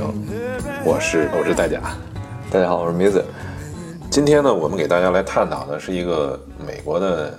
[0.00, 1.80] 后排影评，我是我是戴甲。
[2.50, 3.24] 大家好，我是 Music。
[4.10, 7.38] 今天呢，我们给大家来探讨的是一个美国的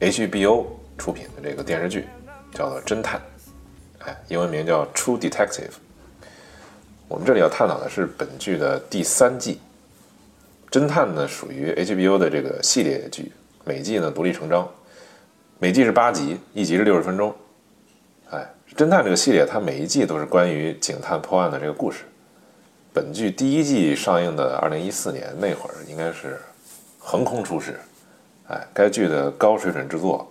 [0.00, 0.64] HBO
[0.98, 2.06] 出品的这个电视剧，
[2.52, 3.20] 叫做《侦探》，
[4.04, 5.68] 哎，英文名叫《True Detective》。
[7.08, 9.60] 我们这里要探讨的是本剧的第三季。
[10.70, 13.30] 侦探呢，属于 HBO 的这个系列剧，
[13.64, 14.68] 每季呢独立成章，
[15.58, 17.34] 每季是八集，一集是六十分钟。
[18.76, 22.04] 侦探这个系列，它每一季都是关于警探破案的这个故事。
[22.92, 26.38] 本剧第一季上映的二零一四年那会儿，应该是
[26.98, 27.80] 横空出世。
[28.48, 30.30] 哎，该剧的高水准制作，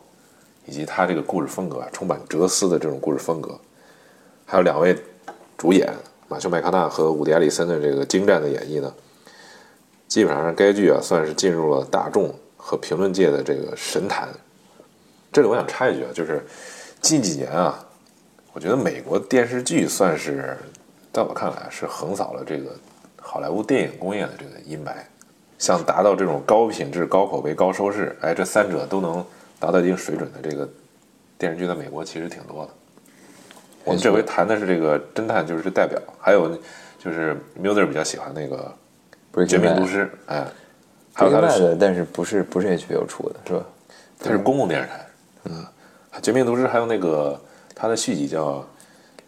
[0.68, 3.60] 以及它这个故事风格，充满哲思的这种故事风格，
[4.46, 4.96] 还有两位
[5.58, 5.92] 主演
[6.28, 8.94] 马修麦康纳和伍迪·艾利森的这个精湛的演绎呢，
[10.08, 14.30] 基本上让该剧啊算是进入了大众和评论界的这个神坛。
[15.32, 16.46] 这里我想插一句啊，就是
[17.02, 17.85] 近几年啊，
[18.56, 20.58] 我觉得美国电视剧算是。
[21.12, 22.76] 在我看来，是横扫了这个
[23.22, 24.92] 好莱坞电影工业的这个阴霾。
[25.58, 29.26] 像达到这种高品质、高口碑、高收视，哎，这三者都能
[29.58, 30.68] 达到一定水准的这个
[31.38, 32.72] 电视剧，在美国其实挺多的。
[33.86, 36.50] 我们这回谈的是这个侦探，就是这代表，还有
[37.00, 38.70] 就是 m u l e r 比较喜欢那个
[39.46, 40.46] 《绝命毒师》，哎，
[41.14, 43.66] 还有他的，但是不是不是 HBO 出的，是吧？
[44.20, 45.08] 它是公共电视台。
[45.46, 45.66] 嗯，
[46.22, 47.40] 《绝命毒师》还有那个
[47.76, 48.66] 他的续集叫。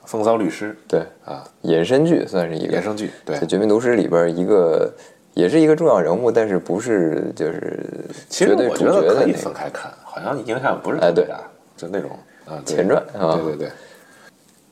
[0.05, 4.89] 风骚律师，对啊，衍生剧算是一个衍生剧，对，《绝命毒师》里边一个
[5.33, 7.83] 也是一个重要人物，但是不是就是
[8.29, 11.41] 其实我觉得可以分开看，好像影响不是特别大，
[11.75, 12.11] 就那种
[12.45, 13.71] 啊前传啊，对对对，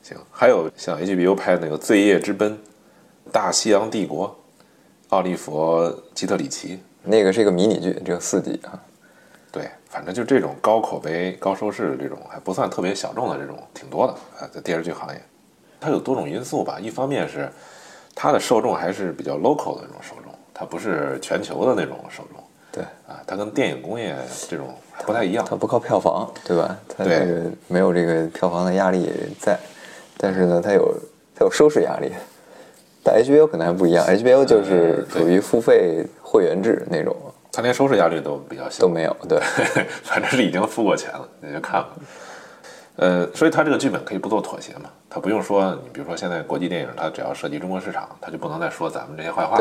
[0.02, 2.52] 行，还有像 HBO 拍的那个《罪业之奔》
[3.30, 4.26] 《大西洋帝国》，
[5.10, 5.54] 奥利弗·
[6.14, 8.72] 基特里奇，那个是一个迷你剧，只有四集啊。
[9.56, 15.18] 对，反正就这种高口碑、高收视的这种，还不算特别小众的这种，挺多的啊，在电视剧行业，
[15.80, 16.78] 它有多种因素吧。
[16.78, 17.50] 一方面是
[18.14, 22.44] 它的受众还是比较 local 的那种受众，它不是全球的那种受众。
[22.70, 24.14] 对啊，它跟电影工业
[24.46, 24.74] 这种
[25.06, 26.76] 不太一样，它不靠票房，对吧？
[26.94, 29.58] 它这个没有这个票房的压力在，
[30.18, 30.94] 但是呢，它有
[31.34, 32.12] 它有收视压力。
[33.02, 37.16] 但 HBO 可能还不一样，HBO 就是属于付费会员制那种。
[37.56, 39.16] 他连收视压力都比较小，都没有。
[39.26, 39.40] 对，
[40.04, 41.88] 反正是已经付过钱了，你就看吧。
[42.96, 44.90] 呃，所以他这个剧本可以不做妥协嘛？
[45.08, 49.58] 他不用说，你比如说现在国际电影，他只要涉及中国市场，他就不能再说咱们这些坏话，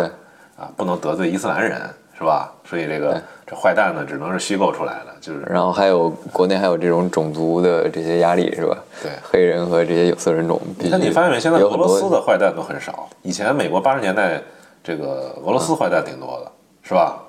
[0.58, 1.82] 啊，不能得罪伊斯兰人，
[2.18, 2.52] 是吧？
[2.66, 5.42] 所以这个这坏蛋呢，只能是虚构出来的，就是。
[5.50, 8.78] 然后还有国内还有这种种族的这些压力，是吧？
[9.02, 10.60] 对，黑人和这些有色人种。
[10.80, 11.40] 那你发现没？
[11.40, 13.08] 现在俄罗斯的坏蛋都很少。
[13.22, 14.42] 以前美国八十年代
[14.84, 16.52] 这个俄罗斯坏蛋挺多的，
[16.84, 17.22] 是吧？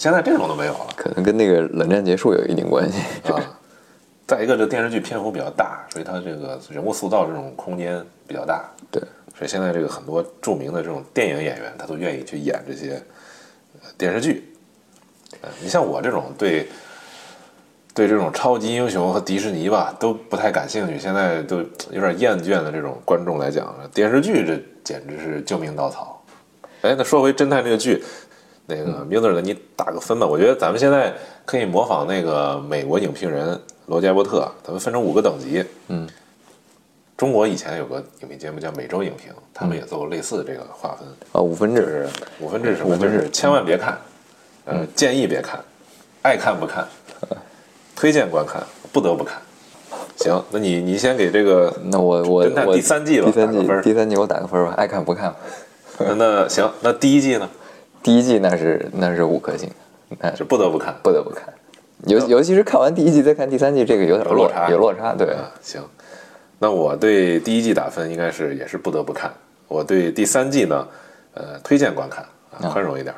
[0.00, 2.98] 现在这种都没有了，可能跟那个冷战结束有一定关系
[3.30, 3.36] 啊。
[4.26, 8.64] 再一个，这电视剧篇幅比较大，所以它这个人物塑造这种空间比较大。
[8.90, 9.02] 对，
[9.36, 12.98] 所以现在这个很多著名的这种电影演员，他都愿意去演这些
[13.98, 14.50] 电视剧。
[15.42, 16.66] 呃，你像我这种对
[17.92, 21.58] 对这种超级英雄和迪士尼吧都不太感兴趣，现在都
[21.90, 26.24] 有点厌倦的这种观众来讲，电视剧这简直是救命稻草。
[26.80, 28.02] 哎，那说回侦探这个剧。
[28.76, 30.26] 那个 Miller 的，你打个分吧。
[30.26, 31.12] 我觉得咱们现在
[31.44, 35.64] 可以模仿那个美国影评人罗杰伯特，咱们分成五个等级。
[35.88, 36.08] 嗯，
[37.16, 41.06] 中国以前有个影评节目叫《每周影评》，他们也做过类似的这个划分。
[41.32, 42.08] 啊，五分制，
[42.40, 42.96] 五分制什么？
[42.96, 43.98] 就是千万别看，
[44.64, 45.60] 呃，建议别看，
[46.22, 46.86] 爱看不看，
[47.94, 48.62] 推荐观看，
[48.92, 49.40] 不得不看。
[50.16, 55.34] 行，那你你先给这个， 那我我侦探第三季吧，第三季第三季我打个分吧，爱看不看。
[56.16, 57.48] 那行，那第一季呢？
[58.02, 59.70] 第一季那是那是五颗星，
[60.18, 61.52] 那是不得不看，不得不看。
[62.06, 65.14] 尤尤其是看完第一季再看第三季，这个有点落差，有落差。
[65.14, 65.82] 对，行。
[66.58, 69.30] 那我对第一季打分应该是也是不得不看。
[69.68, 70.88] 我对第三季呢，
[71.34, 73.14] 呃，推荐观看啊，宽容一点。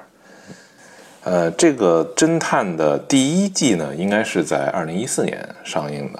[1.23, 6.19] 呃，这个侦探的第一季呢，应该是在二零一四年上映的。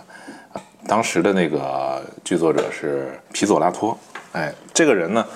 [0.87, 3.99] 当时的那个剧作者是皮佐拉托，
[4.31, 5.27] 哎，这个人呢。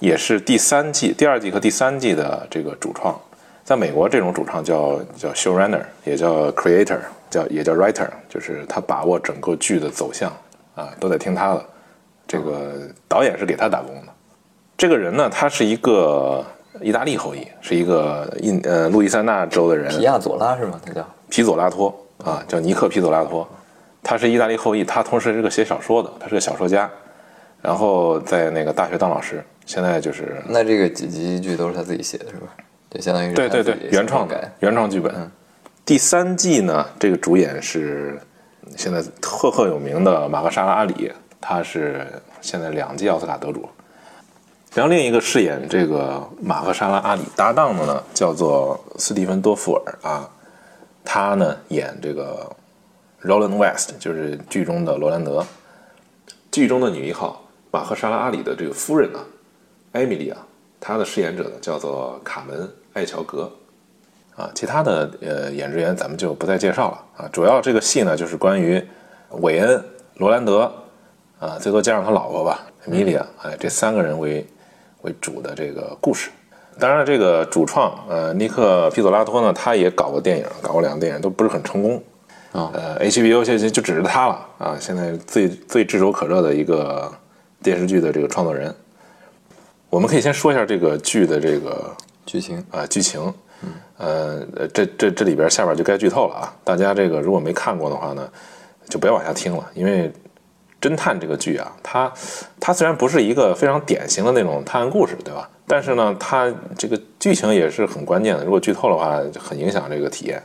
[0.00, 3.14] 也是第三季、第二季和第三季的这个主创，
[3.62, 6.98] 在美国这种主创叫叫 showrunner，也叫 creator，
[7.30, 10.32] 叫也叫 writer，就是他把握整个剧的走向
[10.74, 11.64] 啊，都得听他的。
[12.26, 14.12] 这个导演是给他打工的。
[14.78, 16.44] 这个人呢，他是一个
[16.80, 19.88] 意大利后裔，是一个印呃路易斯安那州的人。
[19.90, 20.80] 皮亚佐拉是吗？
[20.86, 21.94] 他叫皮佐拉托
[22.24, 23.46] 啊，叫尼克皮佐拉托。
[24.02, 26.88] 他是意大利后裔，他同时是个写小说的，他是个小说家，
[27.60, 32.48] 然后在那个大学当老师，现在就是那这个几集剧都是他自己写的，是吧？
[32.90, 34.52] 就相当于对对对原创的改。
[34.58, 35.30] 原创剧本。
[35.84, 38.20] 第三季呢，这个主演是
[38.76, 42.04] 现在赫赫有名的马赫沙拉阿里，他是
[42.40, 43.68] 现在两届奥斯卡得主。
[44.74, 50.28] 然后另一个饰演这个马赫沙拉阿里搭档的呢，叫做斯蒂芬多福尔啊，
[51.04, 52.50] 他呢演这个
[53.22, 55.46] Roland West，就是剧中的罗兰德。
[56.50, 57.40] 剧中的女一号
[57.70, 59.20] 马赫沙拉阿里的这个夫人呢，
[59.92, 60.38] 艾米丽啊，
[60.78, 63.50] 她的饰演者呢叫做卡门艾乔格。
[64.36, 67.28] 啊，其他的呃演职员咱们就不再介绍了啊。
[67.30, 68.82] 主要这个戏呢，就是关于
[69.32, 69.84] 韦恩、
[70.14, 70.72] 罗兰德
[71.38, 74.46] 啊，最多加上他老婆吧，米莉亚，哎，这三个人为
[75.02, 76.30] 为主的这个故事。
[76.78, 82.02] 当然，这个主创呃尼克皮佐拉托呢，他也搞过电影，搞过两个电影，都不是很成功。
[82.52, 87.12] 啊呃，HBO 现在就指着他了啊，现在最最炙手可热的一个
[87.62, 88.74] 电视剧的这个创作人。
[89.90, 91.94] 我们可以先说一下这个剧的这个
[92.24, 93.32] 剧情啊、剧情。
[93.98, 94.42] 呃，
[94.72, 96.56] 这这这里边下边就该剧透了啊！
[96.64, 98.26] 大家这个如果没看过的话呢，
[98.88, 100.10] 就不要往下听了，因为
[100.80, 102.10] 侦探这个剧啊，它
[102.58, 105.50] 它虽然不是一个非常典型的那种探案故事，对吧？
[105.66, 110.42] 但是呢，它这个剧情也是很关键的，如果剧透的话，很影响这个体验。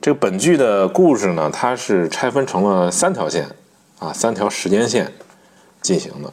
[0.00, 3.46] 这个本剧的故事呢，它是拆分成了三条线
[4.00, 5.12] 啊，三条时间线
[5.80, 6.32] 进行的。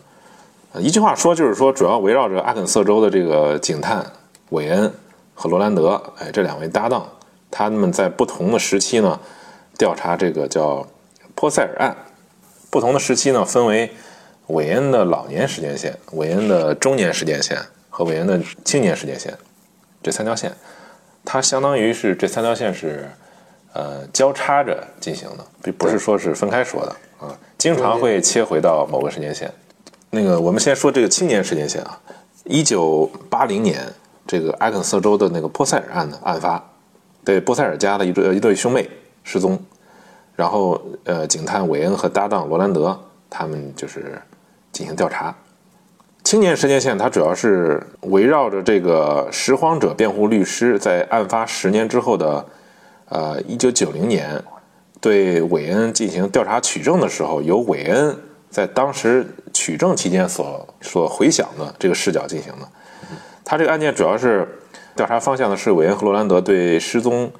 [0.73, 4.05] 呃一句话说，就是说主要围绕着阿肯色州的这个警探
[4.49, 4.91] 韦恩
[5.33, 7.05] 和罗兰德，哎，这两位搭档，
[7.49, 9.19] 他们在不同的时期呢，
[9.77, 10.87] 调查这个叫
[11.35, 11.95] 波塞尔案。
[12.69, 13.91] 不同的时期呢，分为
[14.47, 17.57] 韦恩的老年时间线、韦恩的中年时间线
[17.89, 19.37] 和韦恩的青年时间线
[20.01, 20.53] 这三条线。
[21.25, 23.09] 它相当于是这三条线是
[23.73, 29.51] 呃交叉着进行的，并不是说是分开说的啊，经常会切回到某个时间线。
[30.13, 31.97] 那个，我们先说这个青年时间线啊，
[32.43, 33.81] 一九八零年，
[34.27, 36.61] 这个阿肯色州的那个波塞尔案的案发，
[37.23, 38.89] 对波塞尔家的一对一对兄妹
[39.23, 39.57] 失踪，
[40.35, 42.99] 然后呃，警探韦恩和搭档罗兰德
[43.29, 44.21] 他们就是
[44.73, 45.33] 进行调查。
[46.25, 52.45] 青年时间线它主要是围绕着这个拾荒者辩护律师在案发十年之后的
[53.07, 54.43] 呃一九九零年
[54.99, 58.15] 对韦恩进行调查取证的时候，由韦恩
[58.51, 62.67] 在当时取证期间所所回想的这个视角进行的。
[63.43, 64.47] 他这个案件主要是
[64.95, 67.31] 调查方向呢是韦恩和罗兰德对失踪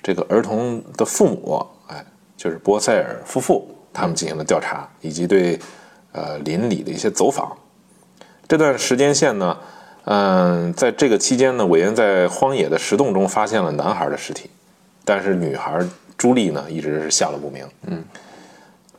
[0.00, 2.04] 这个儿童的父母，哎，
[2.36, 5.58] 就是波塞尔夫妇他们进行了调查，以及对
[6.12, 7.56] 呃邻里的一些走访。
[8.46, 9.58] 这段时间线呢，
[10.04, 14.48] 嗯，在这个期间呢，韦恩在荒野的石洞中发现了男孩的尸体，
[15.04, 15.78] 但是女孩
[16.16, 17.66] 朱莉呢一直是下落不明。
[17.86, 18.02] 嗯，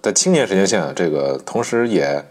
[0.02, 2.24] 在青年时间线啊，这个同时也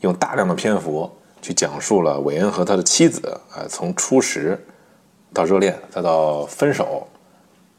[0.00, 1.10] 用大量的篇幅
[1.40, 4.58] 去讲述了韦恩和他的妻子啊、呃从初识
[5.32, 7.06] 到热恋，再到分手，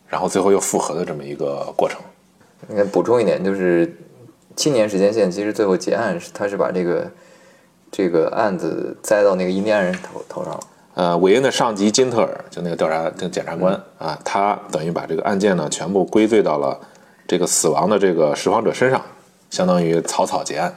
[0.08, 2.00] 然后最后又复合的这么一个过程。
[2.70, 3.96] 应该补充一点，就是
[4.56, 7.12] 青年时间线其实最后结案是他是把这个
[7.92, 10.60] 这个案子栽到那个印第安人头头上了。
[10.94, 16.80] 呃，韦恩的上级金特尔，就那个调查这个检察官啊，他等于把这个案件呢全部归罪到了
[17.28, 19.02] 这个死亡的这个拾荒者身上，
[19.50, 20.74] 相当于草草结案。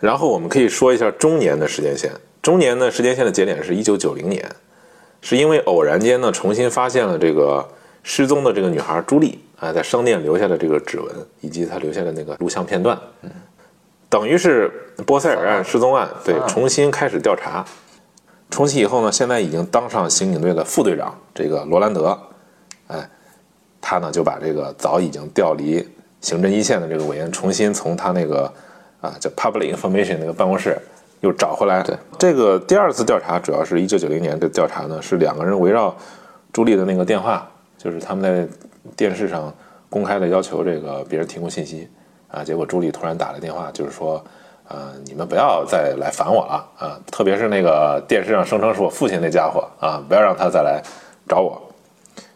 [0.00, 4.48] 然后我们可以说一下中年的时间线，中年的时间线的节点是一九九零年，
[5.20, 7.68] 是因为偶然间呢重新发现了这个
[8.02, 12.96] 失踪的这个女孩朱莉啊，在商店留下的这个指纹以及她留下的那个录像片段，
[14.08, 14.70] 等于是
[15.04, 17.64] 波塞尔案失踪案对重新开始调查。
[18.50, 22.27] 重启以后呢，现在已经当上刑警队的副队长，这个罗兰德，哎，
[23.80, 25.86] 他呢就把这个早已经调离
[26.20, 28.52] 刑侦一线的这个委员，重新从他那个
[29.00, 30.76] 啊叫 Public Information 那个办公室
[31.20, 31.82] 又找回来。
[31.82, 35.94] 对，这个第二次调查主要是一九九零年的调查呢，是两个人围绕
[36.52, 38.46] 朱莉的那个电话，就是他们在
[38.96, 39.52] 电视上
[39.88, 41.88] 公开的要求这个别人提供信息
[42.28, 44.22] 啊，结果朱莉突然打来电话，就是说。
[44.70, 47.00] 呃，你们不要再来烦我了啊！
[47.10, 50.82] 特别是那个电视上声称是我父亲那家伙啊，不要让他再来
[51.26, 51.58] 找我。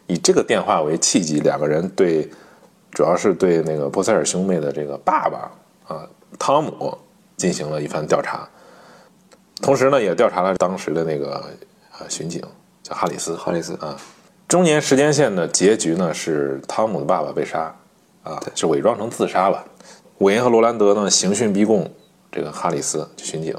[0.06, 2.28] 以这个电话为契机，两个人对，
[2.90, 5.50] 主要是对那个波塞尔兄妹的这个爸爸
[5.86, 6.96] 啊汤姆
[7.36, 8.48] 进行了一番调查，
[9.60, 11.44] 同时呢，也调查了当时的那个
[11.98, 12.42] 呃巡警
[12.82, 13.36] 叫哈里斯。
[13.36, 13.96] 哈里斯啊，
[14.48, 17.74] 中年时间线的结局呢是汤姆的爸爸被杀，
[18.22, 19.64] 啊，是伪装成自杀吧。
[20.18, 21.90] 韦恩和罗兰德呢刑讯逼供
[22.30, 23.56] 这个哈里斯巡警，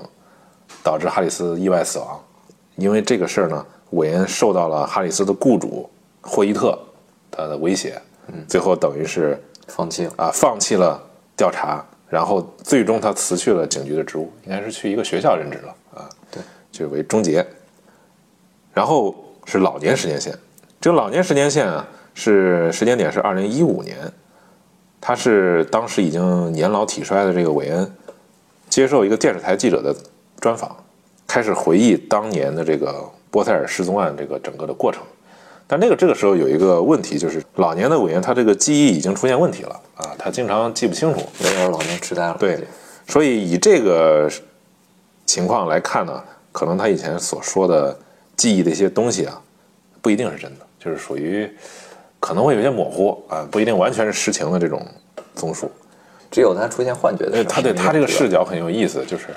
[0.83, 2.21] 导致哈里斯意外死亡。
[2.75, 5.89] 因为这个事儿呢，韦恩受到了哈里斯的雇主
[6.23, 6.79] 霍伊特
[7.29, 8.01] 他的威胁，
[8.47, 9.37] 最后等于是
[9.67, 10.13] 放弃了。
[10.17, 10.99] 啊，放弃了
[11.35, 16.09] 调查，然后最终他辞去了警局的职务，应该是去一个学校任职了啊。
[16.31, 17.45] 对，就为终结。
[18.73, 19.13] 然后
[19.45, 20.33] 是老年时间线，
[20.81, 23.97] 这个老年时间线啊，是时间点是二零一五年，
[25.01, 27.93] 他是当时已经年老体衰的这个韦恩，
[28.69, 29.95] 接受一个电视台记者的
[30.39, 30.75] 专访，
[31.27, 35.03] 开始回忆当年的这个波塞尔失踪案这个整个的过程。
[35.73, 41.19] 但那个这个时候有一个问题，就是老年的委员他这个记忆已经出现问题了啊，他经常记不清楚。
[41.39, 42.37] 有点老年痴呆了。
[42.39, 42.63] 对，
[43.07, 44.29] 所以以这个
[45.25, 47.97] 情况来看呢，可能他以前所说的
[48.37, 49.41] 记忆的一些东西啊，
[49.99, 51.51] 不一定是真的，就是属于
[52.19, 54.79] 可能会有些模糊啊，不一定完全是实情的这种
[55.33, 55.71] 综述。
[56.29, 59.29] 只有他出现幻觉的时候，他对他这个视，角很有意思，就是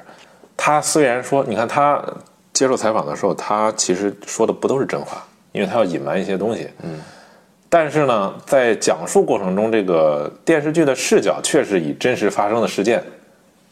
[0.55, 2.05] 他虽然说，你看他
[2.53, 5.27] 接受采访的时候，他其实说的不都是真话，
[5.57, 6.69] 因为他要隐瞒一些东西。
[6.83, 7.01] 嗯。
[7.69, 13.03] 但是呢，在讲述过程中，这个电视剧的视角却是以真实发生的事件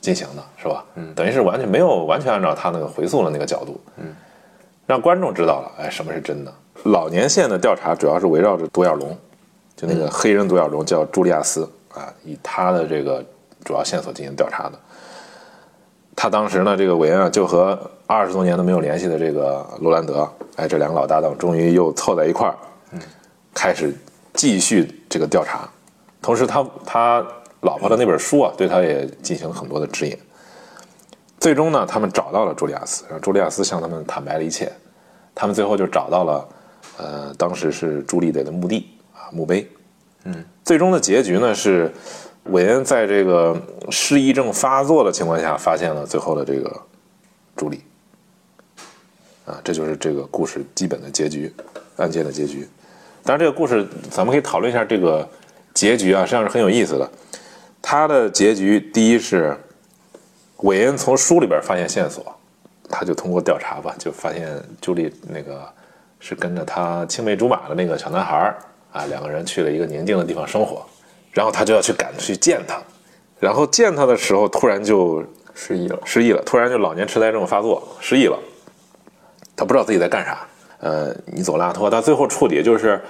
[0.00, 0.84] 进行的，是吧？
[0.94, 1.14] 嗯。
[1.14, 4.06] 等于是完全没有完全按照他那个回溯的那个角度，嗯，
[4.86, 6.52] 让观众知道了，哎，什么是真的。
[6.84, 9.16] 老年线的调查主要是围绕着独眼龙，
[9.76, 13.24] 就那个黑人独眼龙叫朱利亚斯啊，以他的这个
[13.64, 14.72] 主要线索进行调查的。
[16.24, 20.26] 他当时呢，这个韦恩啊，就和二十多年都没有联系的这个罗兰德，
[20.56, 22.56] 哎，这两个老搭档终于又凑在一块儿，
[22.92, 23.00] 嗯，
[23.52, 23.94] 开始
[24.32, 25.68] 继续这个调查。
[26.22, 27.26] 同时他，他
[27.60, 30.16] 老婆的那本书啊，对他也进行了很多的指引。
[31.38, 34.72] 最终呢，他们找到了朱利亚斯，让朱利亚斯向他们坦白了一切。
[35.34, 36.48] 他们最后就找到了，
[36.96, 39.70] 呃，当时是朱莉的墓地啊，墓碑。
[40.24, 41.92] 嗯，最终的结局呢是。
[42.44, 43.56] 韦恩在这个
[43.90, 46.80] 失忆症发作的情况下，发现了最后的这个
[47.56, 47.80] 朱莉，
[49.46, 51.52] 啊，这就是这个故事基本的结局，
[51.96, 52.68] 案件的结局。
[53.22, 55.26] 当然，这个故事咱们可以讨论一下这个
[55.72, 57.10] 结局啊，实际上是很有意思的。
[57.80, 59.56] 它的结局，第一是
[60.58, 62.24] 韦恩从书里边发现线索，
[62.90, 65.66] 他就通过调查吧，就发现朱莉那个
[66.20, 68.54] 是跟着他青梅竹马的那个小男孩
[68.92, 70.84] 啊，两个人去了一个宁静的地方生活。
[71.34, 72.80] 然后他就要去赶去见他，
[73.40, 75.20] 然后见他的时候突然就
[75.52, 78.38] 失忆了，失忆了，突然就老年痴呆症发作，失忆了。
[79.56, 80.46] 他不知道自己在干啥。
[80.78, 83.00] 呃，你走拉托，到最后处理就是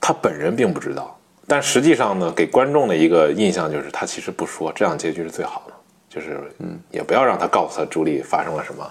[0.00, 1.18] 他本人并不知道，
[1.48, 5.72] 但实际上呢，给观众的一个印象就是他其实不说，这样结局是最好的，
[6.08, 8.88] 就是嗯，也不要让他告诉他朱莉发生了什么。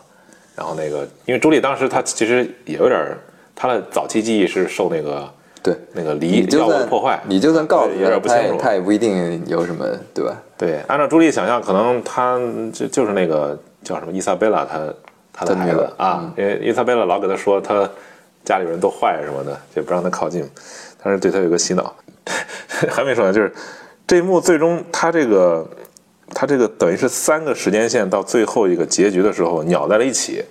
[0.58, 3.18] 然后那个，因为朱莉当时她其实也有点，
[3.56, 5.34] 她的早期记忆是受那个。
[5.62, 10.36] 对，那个离药物破坏，你就算告诉他，他也他也不一定有什么，对吧？
[10.58, 12.40] 对，按照朱莉想象，可能他
[12.74, 14.94] 就就是那个叫什么伊莎贝拉，他
[15.34, 17.90] 他的孩子啊，因为伊莎贝拉老给他说他
[18.46, 20.50] 家里人都坏什么的，就不让他靠近，
[21.04, 21.94] 但是对他有个洗脑。
[22.90, 23.52] 还没说呢，就是
[24.08, 25.68] 这一幕最终他这个
[26.34, 30.44] 他这个等于是三个时间线到最后一个结局的时候鸟在了一起，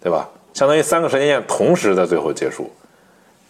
[0.00, 0.28] 对吧？
[0.54, 2.70] 相当于三个时间线同时在最后结束。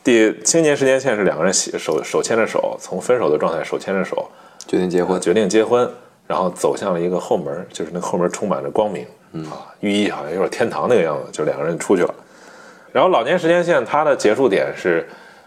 [0.06, 4.30] 第青年时间线是两个人手手牵着手，从分手的状态手牵着手，
[4.64, 5.90] 决定结婚，决定结婚，
[6.28, 9.04] 然后走向了一个后门，就是那后门充满着光明，
[9.50, 12.14] 啊，寓意好像有点天堂那个样子，就两个人出去了。
[12.92, 15.04] 然后老年时间线它的结束点是，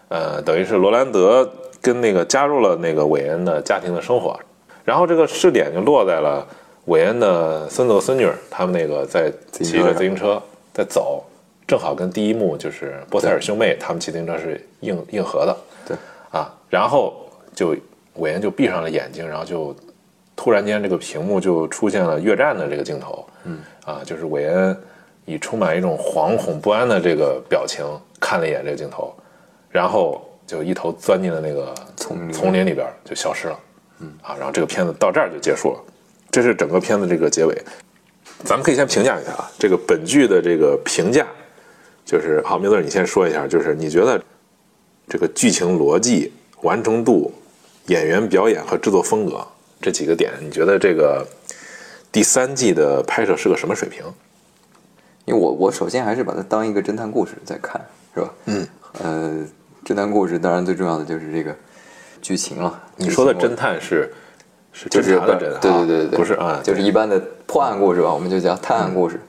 [0.09, 1.49] 呃，等于是罗兰德
[1.81, 4.37] 跟那个加入了那个韦恩的家庭的生活，
[4.83, 6.45] 然后这个试点就落在了
[6.87, 11.23] 韦恩的孙子和孙女他们那个在骑着自行车在走。
[11.69, 15.97] 正好跟第一幕就是波塞尔兄妹他们骑自行车是硬硬核的，对。
[16.31, 17.75] 啊，然后就
[18.15, 19.75] 韦恩就闭上了眼睛，然后就
[20.35, 23.61] 突然间这个屏幕就出现了越战的这个镜头，嗯。
[23.85, 24.75] 啊，就是韦恩
[25.25, 27.85] 以充满一种惶恐不安的这个表情
[28.19, 29.13] 看了一眼这个镜头，
[29.69, 33.59] 然后就一头钻进了那个丛丛林里边就消失了，
[33.99, 34.11] 嗯。
[34.23, 35.79] 啊，然后这个片子到这儿就结束了，
[36.31, 37.55] 这是整个片子这个结尾，
[38.43, 41.27] 咱们可以先评价一下啊，这个本剧的这个评价。
[42.09, 44.19] 就是好，明子，你先说一下，就是你觉得
[45.07, 47.31] 这个剧情逻辑、完成度、
[47.85, 49.45] 演员表演和制作风格
[49.79, 51.23] 这几个点，你觉得这个
[52.11, 54.03] 第三季的拍摄是个什么水平？
[55.25, 57.79] 因为我我首先还是把它当一个侦探故事在看，
[58.15, 58.33] 是吧？
[58.45, 58.67] 嗯，
[59.03, 59.45] 呃，
[59.85, 61.55] 侦探故事当然最重要的就是这个
[62.23, 62.81] 剧情了。
[62.95, 64.11] 你说的侦探是
[64.73, 69.21] 是就是侦查的侦，对对对对，不是啊，就是一般的破案故事吧，我们就叫探案故事。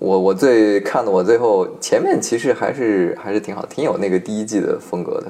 [0.00, 5.26] 我我最看的我最后前面其实还是还是挺好，挺有那个第一季的风格的。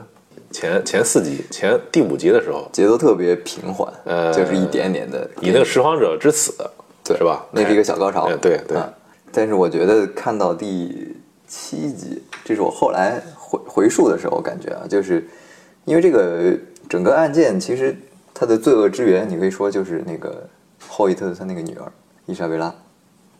[0.51, 5.29] 前前四集前第五集的时候，节奏特别平缓，呃，就是一点点的。
[5.43, 6.55] 以那个拾荒者之死，
[7.05, 7.45] 对，是吧？
[7.51, 8.79] 那是一个小高潮，对对。
[9.31, 11.15] 但是我觉得看到第
[11.47, 15.27] 七集，这是我后来回回溯的时候感觉啊，就是
[15.85, 16.57] 因为这个
[16.89, 17.95] 整个案件其实
[18.33, 20.49] 它的罪恶之源，你可以说就是那个
[20.89, 21.93] 霍伊特他那个女儿
[22.25, 22.75] 伊莎贝拉，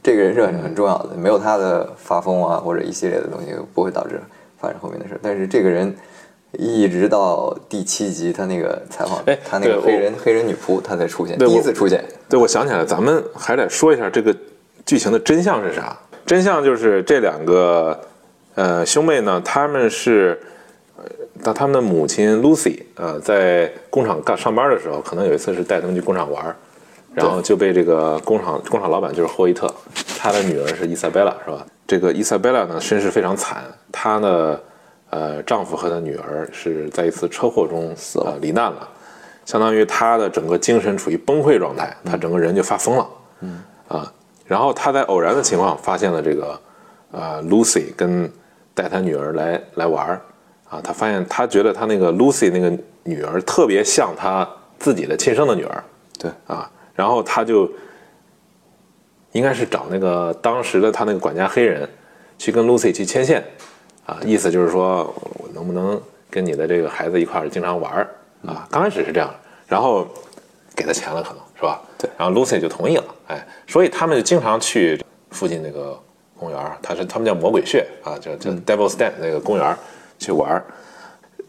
[0.09, 4.19] 这个人是很很重要的，没有他的发疯啊或者一系列的东西，不会导致
[4.59, 5.21] 发生后面的事。
[5.23, 5.95] 但是这个人
[6.53, 12.03] 一直到第七集，他那个采访哎，他那个黑人黑人女仆，他才出现，第一次出现。
[12.27, 14.35] 对，我想起来了，咱们还得说一下这个
[14.87, 15.95] 剧情的真相是啥？
[16.25, 18.01] 真相就是这两个
[18.55, 20.41] 呃兄妹呢，他们是
[20.97, 21.05] 呃，
[21.43, 26.57] 当他们的母亲 Lucy 呃在工厂干上班的时候，可能有一次是带他们去工厂玩儿，
[27.19, 29.73] 然后就被这个工厂工厂老板就是霍伊特，
[30.19, 31.67] 他的女儿是伊莎贝拉是吧？
[31.87, 34.61] 这个伊莎贝拉呢身世非常惨，她呢
[35.11, 38.89] 呃丈夫和她女儿是在一次车祸中死了、罹难了。
[39.47, 43.07] 相当于她的整个精神处于崩溃状态，她整个人就发疯了，
[43.41, 43.63] 嗯。
[43.89, 44.13] 啊，
[44.45, 46.61] 然后她在偶然的情况发现了这个，
[47.11, 48.31] 呃，Lucy 跟
[48.75, 50.21] 带她女儿来来玩儿，
[50.69, 52.71] 啊，她发现她觉得她那个 Lucy 那个
[53.05, 54.47] 女儿特别像她
[54.79, 55.83] 自己的亲生的女儿，
[56.19, 56.31] 对。
[56.47, 57.71] 啊，然后他就
[59.31, 61.89] 应该是找那个当时的他那个管家黑人
[62.37, 63.45] 去跟 Lucy 去牵线，
[64.05, 65.05] 啊，意思就是说
[65.39, 68.11] 我能不能跟你的这个孩子一块儿经常玩儿
[68.45, 68.67] 啊？
[68.69, 69.33] 刚开始是这样，
[69.69, 70.09] 然后
[70.75, 71.81] 给他钱了，可能是吧？
[71.97, 75.01] 对然后 Lucy 就同意了，哎，所以他们就经常去
[75.31, 75.97] 附近那个
[76.37, 79.79] 公园儿，他是他们叫魔鬼穴啊，叫叫 Devil's Den 那个公园儿
[80.19, 80.65] 去玩儿。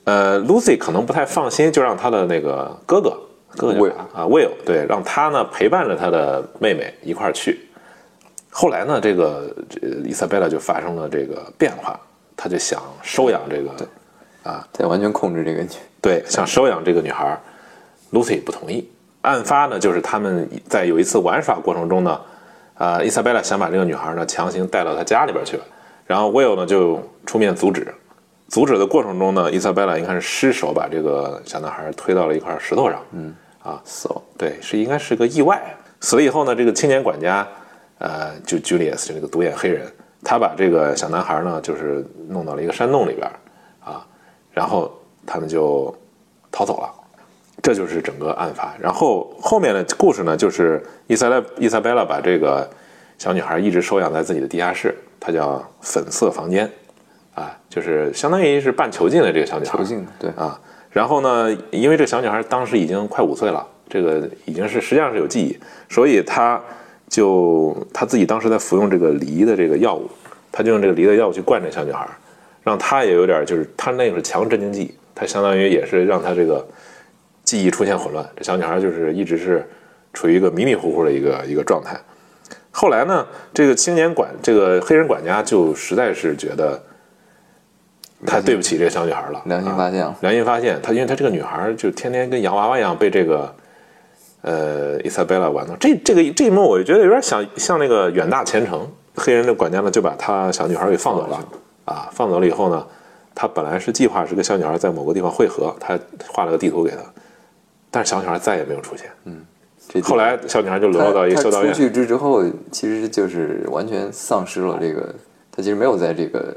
[0.03, 3.19] 呃，Lucy 可能不太放心，就让他的那个哥哥，
[3.67, 7.59] Will 啥啊，Will，对，让他呢陪伴着他的妹妹一块儿去。
[8.49, 11.99] 后来呢，这个这伊莎贝拉就发生了这个变化，
[12.35, 13.71] 他就想收养这个
[14.43, 15.69] 啊，在完全控制这个女，
[16.01, 17.39] 对，想收养这个女孩儿
[18.11, 18.89] ，Lucy 不同意。
[19.21, 22.19] 案发呢，就是他们在有一次玩耍过程中呢，
[22.75, 25.59] 啊、伊莎贝拉想把这个女孩呢强行带到她家里边去，
[26.05, 27.93] 然后 Will 呢就出面阻止。
[28.47, 34.21] 阻止的过程中呢，伊莎贝拉应该是失手把这个小男孩推到了一块石头上，嗯，啊，死了。
[34.37, 35.61] 对，是应该是个意外。
[36.01, 37.45] 死了以后呢，这个青年管家，
[37.97, 39.85] 呃，就 Julius 就那个独眼黑人，
[40.23, 44.07] 他把这个小男孩呢，就是弄到了一个山洞里边儿啊，
[44.53, 44.91] 然后
[45.25, 45.93] 他们就
[46.51, 46.89] 逃走了。
[47.61, 48.73] 这就是整个案发。
[48.79, 52.67] 然后后面的故事呢，就是伊莎拉伊莎贝拉把这个
[53.17, 56.71] 小女孩一直收养在自己的地下室，她叫粉色房间，
[57.35, 59.77] 啊，就是相当于是半囚禁的这个小女孩。
[59.77, 60.57] 囚禁对啊。
[60.91, 66.61] 然后呢，因为这小女孩当时已经快五岁了，这个已经是实际上是有记忆，所以她
[67.07, 70.09] 就她自己当时在服用这个梨的这个药物，
[70.51, 72.07] 她就用这个梨的药物去灌这小女孩，
[72.63, 76.67] 让她也有点就是她那个是强镇静剂，她相当于也是让她这个
[77.43, 79.63] 记忆出现混乱，这小女孩就是一直是
[80.13, 81.99] 处于一个迷迷糊糊的一个一个状态。
[82.71, 86.81] 后来呢，这个青年管这个黑人管家就实在是觉得
[88.25, 90.07] 太对不起这个小女孩了，良心发现了。
[90.07, 93.53] 啊良心发现，她因为她这个女孩就天天跟洋娃娃一样被这个
[94.41, 101.39] 呃伊莎贝拉玩弄，这这个这一幕我就觉得有点像像那个远大前程，黑人的管家呢就把她小女孩给放走了。
[101.85, 102.85] 啊，放走了以后呢，
[103.33, 106.97] 他本来是计划是跟小女孩在某个地方汇合，他画了个地图给她，
[107.89, 109.07] 但是小女孩再也没有出现。
[109.25, 109.43] 嗯。
[110.03, 115.11] 后来小女孩就沦落到一个他修道院出，去之之后，其实就是完全丧失了这个，
[115.51, 116.55] 她其实没有在这个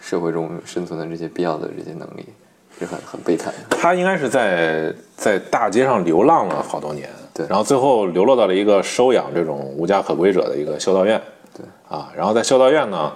[0.00, 2.26] 社会中生存的这些必要的这些能力，
[2.78, 3.76] 是很很悲惨的。
[3.76, 7.46] 他应该是在在大街上流浪了好多年，对。
[7.48, 11.20] 然后最后流落到了一个收养这种无家可归者的一个修道院，
[11.56, 13.12] 对，啊，然后在修道院呢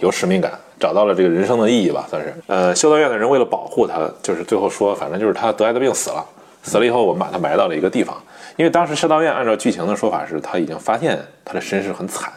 [0.00, 2.34] 有使命感，找到了这个人生的意义吧，算是。
[2.46, 6.24] 呃，修道院的人为了保护他，就是最后说，反正就是他得艾滋病死了，
[6.62, 8.16] 死了以后我们把他埋到了一个地方，
[8.56, 12.32] 因为当时修道院按照剧情的说法是他已经发现他的身世很惨，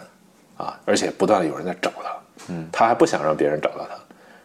[0.57, 2.11] 啊，而且不断的有人在找他，
[2.49, 3.95] 嗯，他还不想让别人找到他，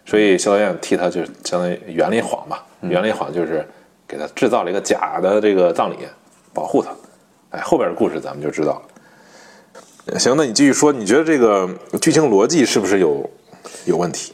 [0.05, 3.67] 所以修道院替他就相当于圆了一谎嘛，圆了一谎就是
[4.07, 5.97] 给他制造了一个假的这个葬礼，
[6.53, 6.91] 保护他。
[7.51, 8.83] 哎，后边的故事咱们就知道
[10.07, 10.19] 了。
[10.19, 11.69] 行，那你继续说，你觉得这个
[12.01, 13.29] 剧情逻辑是不是有
[13.85, 14.33] 有问题？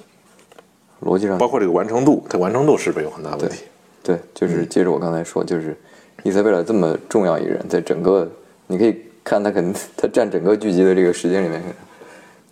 [1.03, 3.65] 逻辑上包括这个完成度，它完成度是不是有很大问题？
[4.03, 5.77] 对，就是接着我刚才说，就是
[6.23, 8.29] 伊塞贝尔这么重要一人，在整个
[8.67, 11.63] 你可以看他可能 他占整个剧集的这个时间里面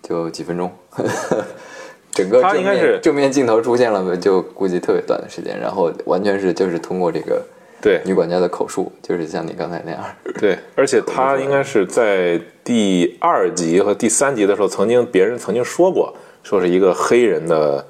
[0.03, 0.71] 就几分钟，
[2.13, 7.43] 整个正他应该是面正面镜头出现了，就估计特别短的时间，然后完全是就是通过这个
[7.81, 8.01] 对。
[8.05, 10.03] 女管家的口述，就是像你刚才那样，
[10.41, 17.85] 对，而且他应该是在第二集和第三集的时候，曾经别人曾经说过，说是一个黑人的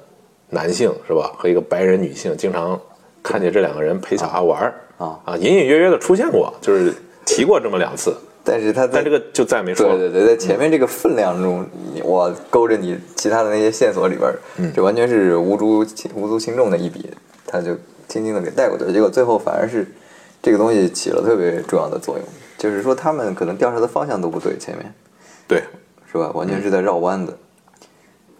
[0.49, 2.77] 男性是吧，和一个白人女性经常
[3.23, 5.19] 看见这两个人陪小孩玩儿啊。
[5.23, 6.93] 啊，隐隐约约的出现过，就是
[7.25, 8.13] 提过这么两次，
[8.49, 9.97] 但是他在但这个就再没说了。
[9.97, 14.39] 对对对，在前面这个分量中，你我勾着你其他的那些线索里边儿，
[14.73, 17.09] 这完全是无足轻无足轻重的一笔，
[17.45, 17.75] 他就
[18.07, 19.85] 轻轻的给带过去了，结果最后反而是
[20.41, 22.25] 这个东西起了特别重要的作用，
[22.57, 24.93] 就是说他们可能调查的方向都不对，前面
[25.45, 25.61] 对，
[26.09, 26.31] 是吧？
[26.33, 27.37] 完全是在绕弯子。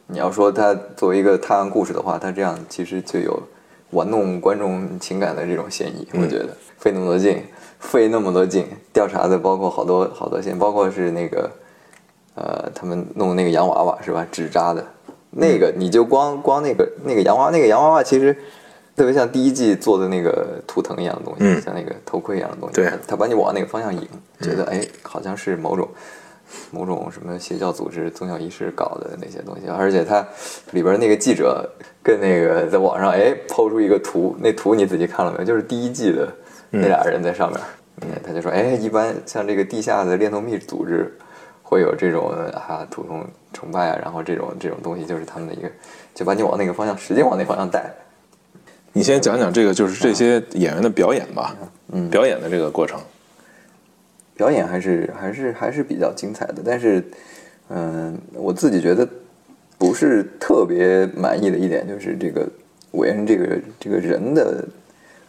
[0.08, 3.38] 你要说他作为一个探案故事的话，他这样其实就有
[3.89, 6.08] 玩弄观众情感的这种嫌疑。
[6.13, 7.43] 我觉得费那么多劲，
[7.80, 11.50] 费那么多劲调查的，包括好多好多线，包括是那个
[12.36, 14.26] 呃，他们弄那个洋娃娃是吧？
[14.32, 14.86] 纸扎的
[15.32, 18.34] 那个，你就光光那个那个洋娃那个洋娃娃，其实
[18.96, 22.76] 特别像第一季做的那个图腾一样的东西，嗯像那个头盔一样的东西。
[22.76, 24.08] 对它它把你往那个方向引，
[24.42, 25.88] 觉得哎，好像是某种。
[26.72, 30.26] 某种什么邪教组织、宗教仪式搞的那些东西，而且他
[30.72, 31.70] 里边那个记者
[32.02, 35.44] 跟那个在网上哎抛出一个图，那图你仔细看了没有？
[35.44, 36.34] 就是第一季的
[36.69, 37.60] 那俩人在上面，
[38.01, 41.12] 嗯，他就说哎，一般像这个地下的恋童癖组织
[41.63, 45.69] 会有这种啊图腾崇拜啊，然后这种这种东西就是他们的一个，
[46.13, 47.91] 就把你往那个方向使劲往那方向带。
[48.93, 51.56] 你先讲讲这个，就是这些演员的表演吧，
[51.91, 52.99] 嗯表演的这个过程。
[54.36, 57.03] 表演还是还是还是比较精彩的，但是，
[57.69, 59.08] 嗯、我自己觉得
[59.80, 62.47] 不是特别满意的一点就是这个
[62.91, 64.63] 韦恩这个这个人的，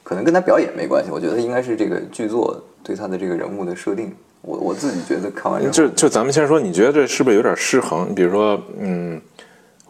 [0.09, 4.11] 可能跟他表演没关系，我觉得应该是这个剧作对他的这个人物的设定。
[4.41, 8.15] 我我自己觉得看完就就咱们先说，你觉得这是不是有点失衡？
[8.15, 9.21] 比如说，嗯，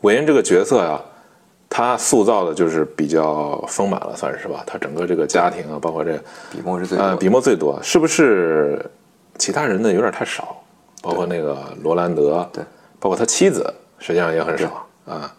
[0.01, 1.01] 韦恩这个角色呀、
[1.71, 4.65] 他塑造的就是比较丰满了，算是是吧？
[4.67, 6.15] 他整个这个家庭啊，包括这
[6.51, 8.85] 笔墨是最呃笔墨最多，是不是
[9.37, 10.61] 其他人的有点太少？
[11.01, 12.65] 包括那个罗兰德，对，
[12.99, 15.33] 包括他妻子，实际上也很少啊。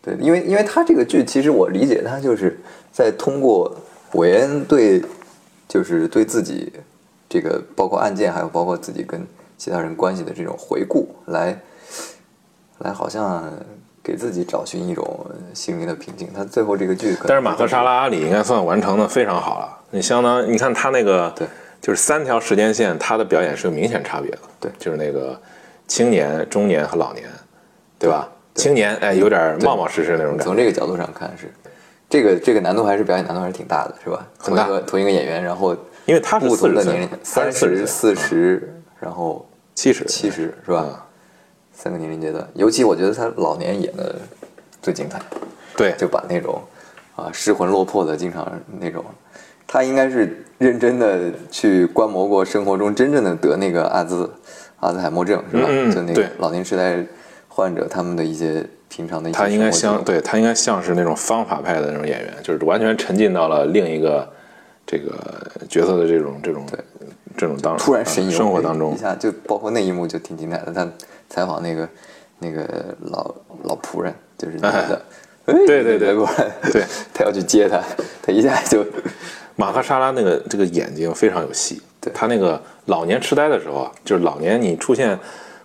[0.00, 2.56] 对，因为因为他这个剧，其实我理解他就是
[2.92, 3.74] 在通过
[4.16, 5.02] 韦恩对，
[5.68, 6.72] 就是对自己
[7.28, 9.24] 这个包括案件，还有包括自己跟
[9.58, 11.58] 其他人关系的这种回顾，来
[12.78, 13.44] 来好像
[14.02, 16.28] 给自己找寻一种心灵的平静。
[16.34, 19.78] 他最后这个剧，但是马赫沙拉阿里应该算完成的非常好了。
[19.90, 21.46] 你相当，你看他那个，对，
[21.82, 24.38] 就是三条时间线，他的表演是有明显差别的。
[24.58, 25.38] 对就是那个
[25.86, 27.28] 青年、中年和老年，
[27.98, 28.28] 对吧？
[28.54, 30.44] 青年，哎，有点冒冒失失那种感觉。
[30.44, 31.52] 从这个角度上看是，
[32.08, 34.26] 这个这个难度还是表演难度还是挺大的，是吧？
[34.42, 40.84] 同一个同一个演员，然后因为他是不同的年龄，三是40岁十、四十，然后七十，七十是吧？
[40.86, 40.96] 嗯
[41.78, 44.16] 三个年龄阶段，尤其我觉得他老年演的
[44.80, 45.20] 最精彩，
[45.76, 46.58] 对，就把那种
[47.14, 49.04] 啊失魂落魄的，经常那种，
[49.66, 54.28] 他应该是认真的去观摩过生活中真正的得那个阿兹
[54.80, 55.66] 阿兹海默症是吧？
[55.68, 57.04] 嗯嗯就那个对老年痴呆
[57.46, 64.28] 患者他们的一些平常的一些他应该像，对他应该像是那种方法派的那种演员，就是完全沉浸到了另一个
[64.86, 65.12] 这个
[65.68, 66.66] 角色的这种这种
[67.36, 70.72] 这种当突然神游呃生活当中一，下就包括那一幕就挺精彩的。
[70.72, 70.88] 他
[71.28, 71.88] 采访那个
[72.38, 72.64] 那个
[73.10, 75.02] 老老仆人，就是那个，
[75.46, 77.82] 哎对对对过来，对， 他要去接他，
[78.22, 78.84] 他一下就
[79.56, 85.18] 马克沙拉那个这个眼睛非常有戏，对他那个老年痴呆的时候啊，就是老年你出现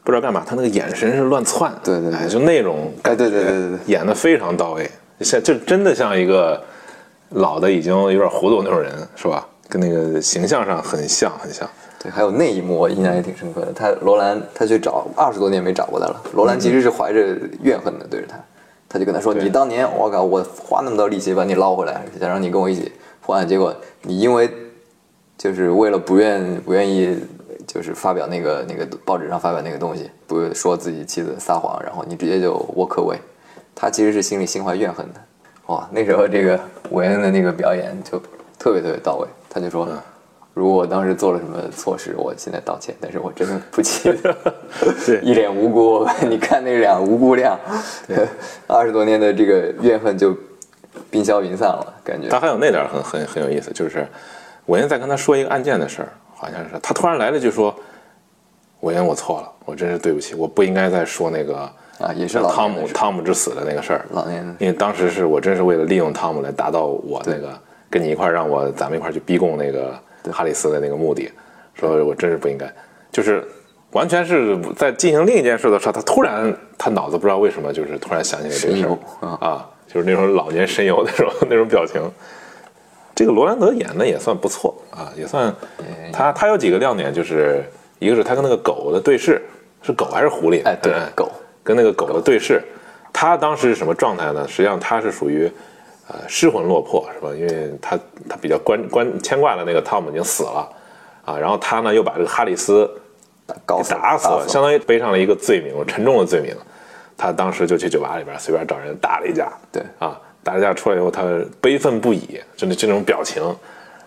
[0.03, 2.19] 不知道干嘛，他那个眼神是乱窜，对对对。
[2.19, 3.79] 哎，就那种哎对对对对对。
[3.87, 6.61] 演的非常到位，像就真的像一个
[7.29, 9.47] 老的已经有点糊涂那种人，是吧？
[9.69, 13.71] 跟那个形象上很像很像，对，还有那一幕我印象也挺深刻的。
[13.71, 18.35] 他罗兰他去找二十多年没找过他了，罗兰其实是怀着怨恨的对着他，
[18.89, 24.49] 他就跟他说：“你当年我靠，我花那么多力气把你捞回来，想让你跟我一起破案，结果你因为
[25.37, 27.17] 就是为了不愿不愿意，
[27.67, 33.17] 就是发表那个那个报纸上发表那个东西，不说自己妻子撒谎，然后你直接就 walk away。
[33.75, 35.19] 他其实是心里心怀怨恨的。
[35.67, 36.59] 哇，那时候这个
[36.91, 38.21] 韦恩的那个表演就
[38.59, 39.87] 特别特别到位，他就说。
[40.53, 44.35] 如果我当时做了什么错事，我现在道歉，但是我真的不记 得，
[45.05, 46.05] 对 一脸无辜。
[46.27, 47.57] 你看那俩无辜量，
[48.67, 50.35] 二十多年的这个怨恨就
[51.09, 52.27] 冰消云散了，感觉。
[52.27, 54.05] 他还有那点儿很很很有意思，就是
[54.65, 56.09] 韦恩在跟他说一个案件的事儿，
[56.41, 57.71] 好像是他突然来了句说
[58.81, 64.05] ：“韦恩，我错了，我真是对不起，我不应该再说那个啊，也是汤姆汤姆之死的那个事儿。
[64.09, 67.55] 老年的因为当时是我真是为了利用汤姆来达到我那个
[67.91, 69.93] 跟你一块儿让我咱们一块儿去逼供那个
[70.31, 71.31] 哈里斯的那个目的，
[71.75, 72.67] 说我真是不应该，
[73.11, 73.47] 就是
[73.91, 79.27] 完全是在进行另一件事的时候，他突然他脑子不知道为什么就是突然想起来这个事儿。
[79.27, 79.37] 啊。
[79.39, 82.01] 啊，就是那种老年神游那种那种表情。
[83.21, 85.53] 这个罗兰德演的也算不错啊，也算
[86.11, 87.63] 他他有几个亮点，就是
[87.99, 89.39] 一个是他跟那个狗的对视，
[89.83, 90.65] 是狗还是狐狸？
[90.65, 91.31] 哎对嗯狗
[91.63, 92.59] 跟那个狗的对视，
[93.13, 94.47] 他当时是什么状态呢？
[94.47, 95.45] 实际上他是属于
[96.07, 97.29] 呃失魂落魄，是吧？
[97.35, 97.95] 因为他
[98.27, 100.67] 他比较关关牵挂的那个汤姆已经死了
[101.23, 102.89] 啊，然后他呢又把这个哈里斯
[103.67, 106.55] 搞给打死了，相当于背上了一个罪名，沉重的罪名。
[107.15, 111.23] 他当时就去酒吧里边随便找人打了一架，对啊，打架出来以后，他
[111.59, 113.43] 悲愤不已，就那这种表情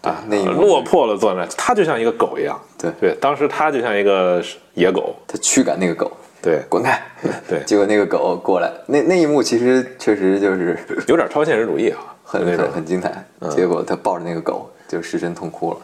[0.02, 2.60] 啊，那一幕落魄了坐那，他就像一个狗一样。
[2.78, 4.42] 对对，当时他就像一个
[4.74, 5.14] 野狗。
[5.26, 7.02] 他驱赶那个狗，对，滚开！
[7.48, 12.70] 对 结果那个狗过来，那那一幕其实确实就是有点超现实主义啊， 很很那种。
[12.72, 13.24] 很精彩。
[13.50, 15.78] 结果他抱着那个狗就失声痛哭了。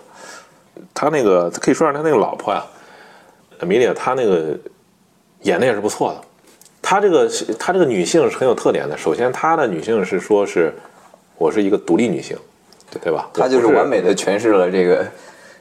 [0.92, 2.62] 他那个可以说让他那个老婆呀，
[3.62, 4.58] 米莉亚，她那个
[5.42, 6.20] 演的也是不错的。
[6.82, 8.96] 她这个她这个女性是很有特点的。
[8.96, 10.72] 首先，她的女性是说是
[11.36, 12.36] 我是一个独立女性，
[13.02, 13.28] 对吧？
[13.34, 15.06] 她就是完美的诠释了这个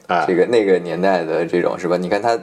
[0.08, 1.98] 哎这个那个年代的这种是吧？
[1.98, 2.38] 你看她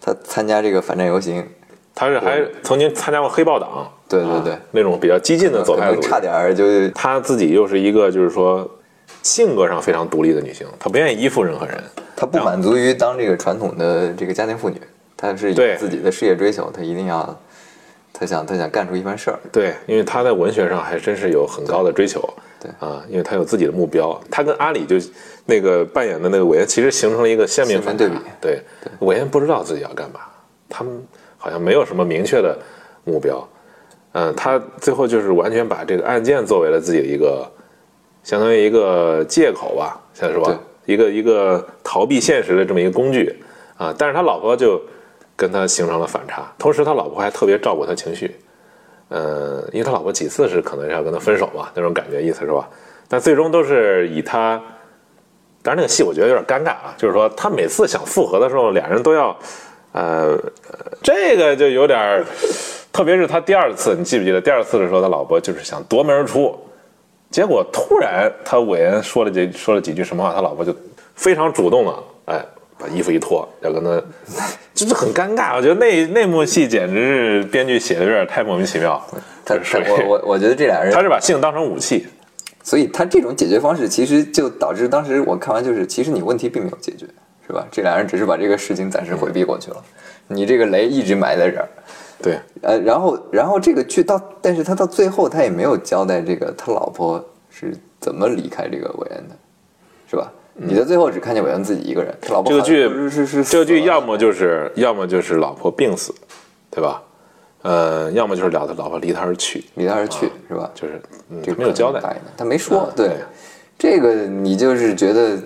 [0.00, 1.46] 她参加这个反战游行，
[1.94, 6.08] 她是还曾经参加过黑豹党，对对对啊那种比较激进的左可派组织。
[6.08, 8.68] 差点儿就她自己又是一个就是说
[9.22, 11.82] 性格上非常独立的女性，她不愿意依附任何人。
[12.14, 14.80] 她不满足于当这个传统的这个家庭妇女，
[15.16, 17.38] 她是对有自己的事业追求，她一定要
[18.18, 19.38] 他想他想干出一番事儿。
[19.52, 22.22] 对，因为他在文学上还真是有很高的追求。
[22.60, 24.20] 对啊，因为他有自己的目标。
[24.28, 24.96] 他跟阿里就
[25.46, 28.60] 那个扮演的那个韦恩，其实形成了一个鲜明反对比对，
[28.98, 30.20] 韦恩不知道自己要干嘛，
[30.68, 31.00] 他们
[31.36, 32.58] 好像没有什么明确的
[33.04, 33.48] 目标。
[34.12, 37.48] 嗯，他最后就是完全把这个案件作为了自己的一个，
[38.24, 40.58] 相当于一个借口吧，像是吧？
[40.86, 43.32] 一个一个逃避现实的这么一个工具
[43.76, 43.94] 啊。
[43.96, 44.82] 但是他老婆就
[45.38, 48.34] 跟他形成了反差，同时他老婆还特别照顾他情绪。
[49.08, 52.68] 呃，因为他老婆几次是可能要跟他分手嘛，那种感觉意思是吧？
[53.08, 54.60] 但最终都是以他，
[55.62, 59.34] 当然那个戏我觉得有点尴尬啊，就是说他每次想复合的时候，俩人都要，
[59.92, 60.36] 呃，
[61.02, 62.22] 这个就有点，
[62.92, 66.54] 特别是他第二次，你记不记得第二次的时候，他老婆就是想夺门而出，
[67.30, 70.74] 结果突然他韦恩说了几说了几句什么话，他老婆就
[71.14, 71.94] 非常主动的，
[72.26, 72.44] 哎，
[72.76, 74.02] 把衣服一脱，要跟他，
[74.78, 75.56] 就是很尴尬。
[75.56, 79.02] 我觉得那那幕戏简直是编剧写的有点太莫名其妙。
[79.44, 82.06] 他是我我我觉得这俩人他是把性当成武器，
[82.62, 87.06] 所以他这种解决方式，其实就导致当时我看完就是，其实你问题并没有解决，
[87.46, 87.66] 是吧？
[87.72, 89.82] 这俩人只是把这个事情暂时回避过去了，
[90.26, 91.68] 你这个雷一直埋在这儿。
[92.20, 99.34] 对，呃，然后然后这个剧到，但是他到最后他也没有交代这个他老婆是怎么离开这个韦恩的？
[100.60, 106.12] 你在最后只看见韦恩自己一个人，他老婆这个剧是是是这个剧要么就是要么就是老婆病死，
[106.70, 107.02] 对吧？
[107.62, 110.70] 呃，要么就是了他老婆离他而去，离他而去，是吧？
[110.74, 112.00] 就是嗯这个没有交代
[112.36, 112.90] 他没说。
[112.94, 113.14] 对啊
[113.78, 115.36] 对，这个你就是觉得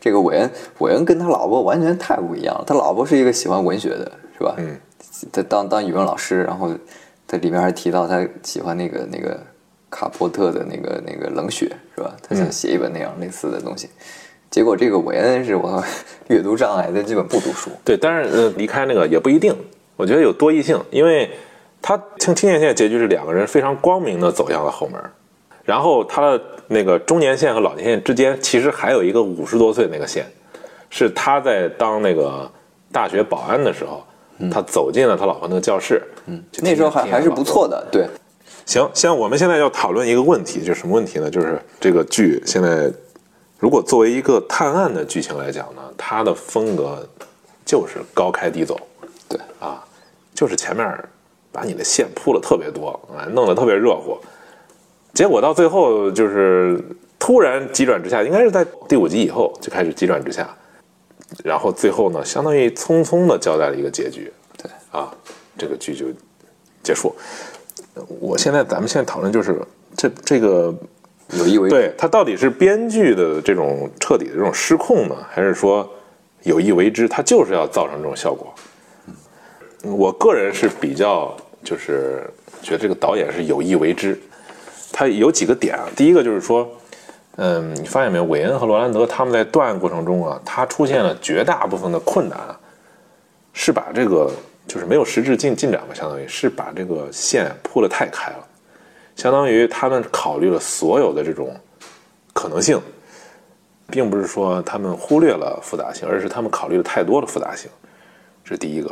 [0.00, 2.64] 这个韦恩，韦恩跟他老婆完全太不一样了。
[2.66, 4.54] 他老婆是一个喜欢文学的，是吧？
[4.58, 4.76] 嗯，
[5.32, 6.72] 他当当语文老师，然后
[7.26, 9.38] 他里面还提到他喜欢那个那个
[9.90, 12.16] 卡波特的那个那个冷血，是吧？
[12.22, 13.88] 他嗯想写一本那样类似的东西。
[14.50, 15.82] 结果这个韦恩是我
[16.28, 17.70] 阅读障碍，他基本不读书。
[17.84, 19.54] 对，但是呃，离开那个也不一定，
[19.96, 21.30] 我觉得有多异性，因为
[21.80, 25.00] 他青青年线结局是两个人非常光明的走向了后门，
[25.64, 30.26] 然后他的那个中年线和老年线之间其实还有一个五十多岁那个线，
[30.90, 32.50] 是他在当那个
[32.90, 34.04] 大学保安的时候，
[34.50, 38.06] 他走进了他老婆那个教室，嗯，那时候还还是不错的，对，
[38.66, 41.30] 行，像我们现在要讨论一个问题，就是什么问题呢？
[41.30, 42.90] 就是这个剧现在
[43.60, 47.06] 如果作为一个探案的剧情来讲呢，它的风格
[47.64, 48.76] 就是高开低走，
[49.28, 49.38] 对。
[49.60, 49.84] 啊，
[50.34, 50.98] 就是前面
[51.52, 54.18] 把你的线铺了特别多，啊，弄得特别热乎，
[55.12, 56.82] 结果到最后就是
[57.18, 60.48] 突然急转直下，应该是在第五集以后就开始急转直下，
[61.44, 64.70] 然后最后呢，相当于匆匆的交代了一个结局，对。
[64.90, 65.14] 啊，
[65.58, 66.06] 这个剧就
[66.82, 67.14] 结束。
[68.20, 69.60] 我现在咱们现在讨论就是
[69.96, 70.74] 这这个
[71.38, 71.74] 有意为之。
[71.74, 75.88] 对他到底是编剧的这种彻底的这种失控呢，还是说
[76.42, 77.08] 有意为之？
[77.08, 78.52] 他就是要造成这种效果。
[79.82, 82.22] 我个人是比较就是
[82.62, 84.18] 觉得这个导演是有意为之。
[84.92, 86.68] 他有几个点啊，第一个就是说，
[87.36, 92.58] 嗯，你发现没有，韦恩和罗兰德他们在断案过程中啊，他出现了绝大部分的困难啊，
[93.52, 94.30] 是把这个
[94.66, 98.46] 就是没有实质进进展吧，相当于是把这个线铺得太开了。
[99.20, 101.54] 相当于他们考虑了所有的这种
[102.32, 102.80] 可能性，
[103.90, 107.70] 并不是说他们忽略了复杂性，而是他们考虑了太多的复杂性，
[108.42, 108.90] 这是第一个。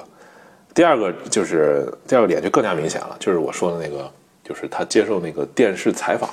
[0.75, 4.07] 第二个就是第二个点就更加明显了，就是我说的那个，
[4.45, 6.29] 就是他接受那个电视采访，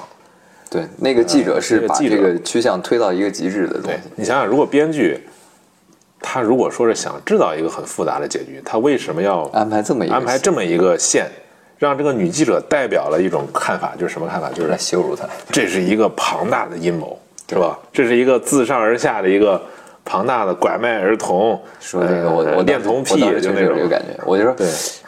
[0.70, 4.02] 对，那个记者是把这个趋向推到一个极致的东对西。
[4.18, 5.22] 你想想，如果编剧
[6.20, 11.32] 他如果说是想制造一个很复杂的结局，他为什么要安排这么一个安排这么一个线，
[11.78, 14.50] 让这个女记者代表了一种看法，就是什么看法？
[14.50, 17.18] 就是来羞辱他，这是一个庞大的阴谋，
[17.50, 17.78] 是吧？
[17.92, 19.62] 这是一个自上而下的一个
[20.04, 24.68] 庞大的拐卖儿童，说这个我呃我恋童癖，就那种感觉，我就说对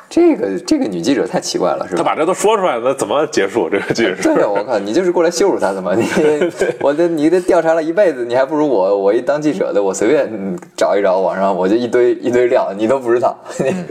[0.10, 1.98] 这个这个女记者太奇怪了，是吧？
[1.98, 4.24] 她把这都说出来了，那怎么结束这个剧是？
[4.24, 5.94] 对呀，我靠，你就是过来羞辱她的嘛？
[5.96, 6.06] 你
[6.80, 13.38] 我的你这调查了一辈子，你还不如我，我一当记者的，我随便嗯找一找网上，我就一堆一堆料，你都不知道。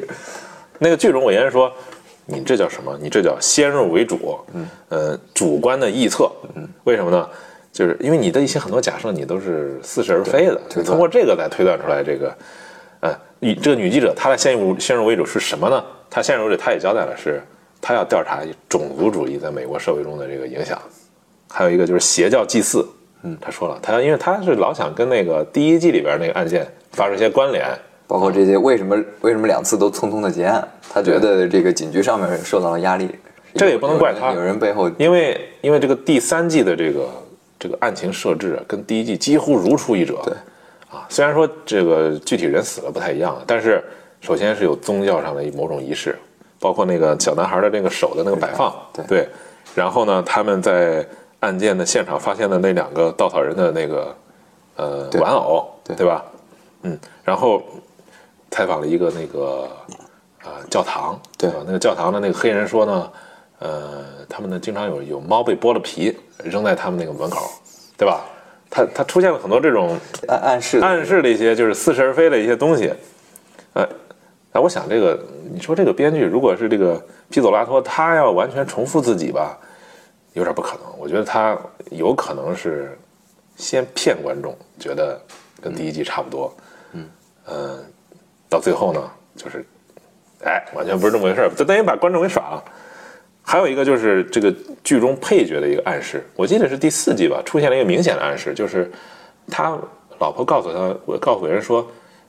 [0.78, 1.70] 那个剧中，我言说，
[2.26, 2.98] 你这叫什么？
[3.00, 7.28] 你这叫先入为主，嗯，呃，主观的臆测，嗯，为什么呢？
[7.72, 12.34] 就是因为你的一些很多假设，你都是似是而非的，对通过这个来推断出来这个，
[13.00, 15.84] 呃，女这个女记者她的先入先入为主是什么呢？
[16.08, 17.42] 她先入为主，她也交代了是，
[17.80, 20.80] 她要调查种族主义在美国社会中的这个影响，
[21.50, 22.88] 还有一个就是邪教祭祀，
[23.22, 27.66] 嗯，她说了，她因为她是老想跟那个第一季里边那个案件发生一些关联，
[28.07, 30.66] 包括这些为什么为什么两次都匆匆的结案？
[30.88, 33.11] 他觉得这个警局上面受到了压力，
[33.55, 34.33] 这也不能怪他。
[34.33, 37.09] 有人背后因为因为这个第三季的这个
[37.59, 40.21] 这个案情设置啊，跟第一季几乎如出一辙。
[40.25, 40.33] 对，
[40.90, 43.83] 啊，虽然说这个具体人死了不太一样，但是
[44.21, 46.16] 首先是有宗教上的某种仪式，
[46.61, 48.75] 包括那个小男孩的那个手的那个摆放，
[49.07, 49.29] 对。
[49.75, 51.07] 然后呢，他们在
[51.40, 54.16] 案件的现场发现的那两个稻草人的那个
[54.77, 56.25] 呃玩偶，对吧？
[56.83, 57.62] 嗯，然后
[58.50, 59.68] 采访了一个那个
[60.44, 61.56] 呃教堂，对吧？
[61.66, 63.12] 那个教堂的那个黑人说呢，
[63.59, 67.50] 呃，他们呢经常有有猫被剥了皮扔在他们那个门口，
[67.96, 68.24] 对吧？
[68.68, 69.96] 他他出现了很多这种
[70.28, 72.92] 暗暗示暗示的一些就是似是而非的一些东西，
[73.74, 73.88] 呃，
[74.52, 75.18] 那，我想这个，
[75.52, 79.56] 你说这个编剧如果是这个皮佐拉托，他要完全重复自己吧，
[80.32, 80.98] 有点不可能。
[80.98, 81.56] 我觉得他
[81.90, 82.98] 有可能是
[83.56, 85.18] 先骗观众，觉得
[85.61, 86.52] 跟第一季差不多，
[86.92, 87.09] 嗯，
[87.46, 87.78] 呃，
[88.48, 89.02] 到最后呢，
[89.37, 89.64] 就是，
[90.44, 92.64] 哎，完全不是这么回事儿，就等于把观众给耍了。
[93.42, 98.90] 还有一个就是这个剧中配角的一个暗示，我记得是第四季吧，出现了一个明显的暗示，就是
[99.48, 99.78] 他
[100.18, 101.87] 老婆告诉他，我告诉别人说，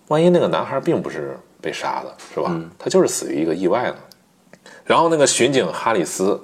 [0.09, 2.55] 万一那个男孩并不是被杀的，是吧？
[2.77, 3.95] 他就是死于一个意外呢。
[4.85, 6.39] 然后那个巡警哈里斯，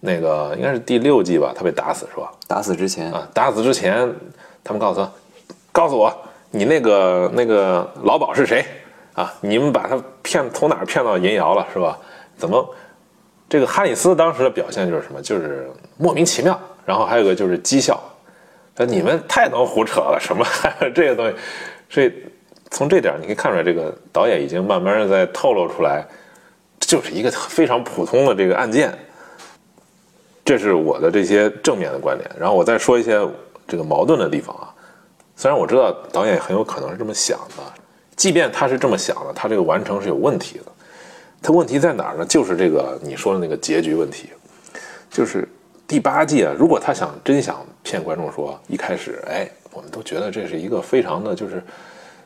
[0.00, 2.32] 那个应该是第六季吧，他被打死是吧？
[2.48, 4.12] 打死之前，啊，打死之前，
[4.64, 5.10] 他们告诉他，
[5.70, 6.12] 告诉我
[6.50, 8.64] 你那个那个老鸨是谁
[9.14, 9.32] 啊？
[9.40, 11.98] 你们把他骗从哪儿骗到银窑了是吧？
[12.36, 12.74] 怎么？
[13.48, 15.22] 这个哈里斯当时的表现就是什么？
[15.22, 16.58] 就是莫名其妙。
[16.86, 17.98] 然后还有个就是讥笑，
[18.76, 20.44] 说你们太能胡扯了，什么
[20.94, 21.34] 这些东西。
[21.88, 22.12] 所以
[22.70, 26.04] 从这点你可以看出来，这个导演已经慢慢的在透露出来，
[26.80, 28.92] 就是一个非常普通的这个案件。
[30.44, 33.18] 这是我的这些正面的观点，然后我再说一些
[33.66, 34.68] 这个矛盾的地方啊。
[35.36, 37.62] 虽然我知道导演很有可能是这么想的，
[38.16, 40.64] 即便他是这么想的，他这个完成是有问题的。
[41.42, 42.24] 他问题在哪儿呢？
[42.24, 44.30] 就是这个你说的那个结局问题，
[45.10, 45.46] 就是
[45.86, 51.62] 第八季啊，如果他想真想骗观众说一开始，哎，我们都觉得这是一个非常的就是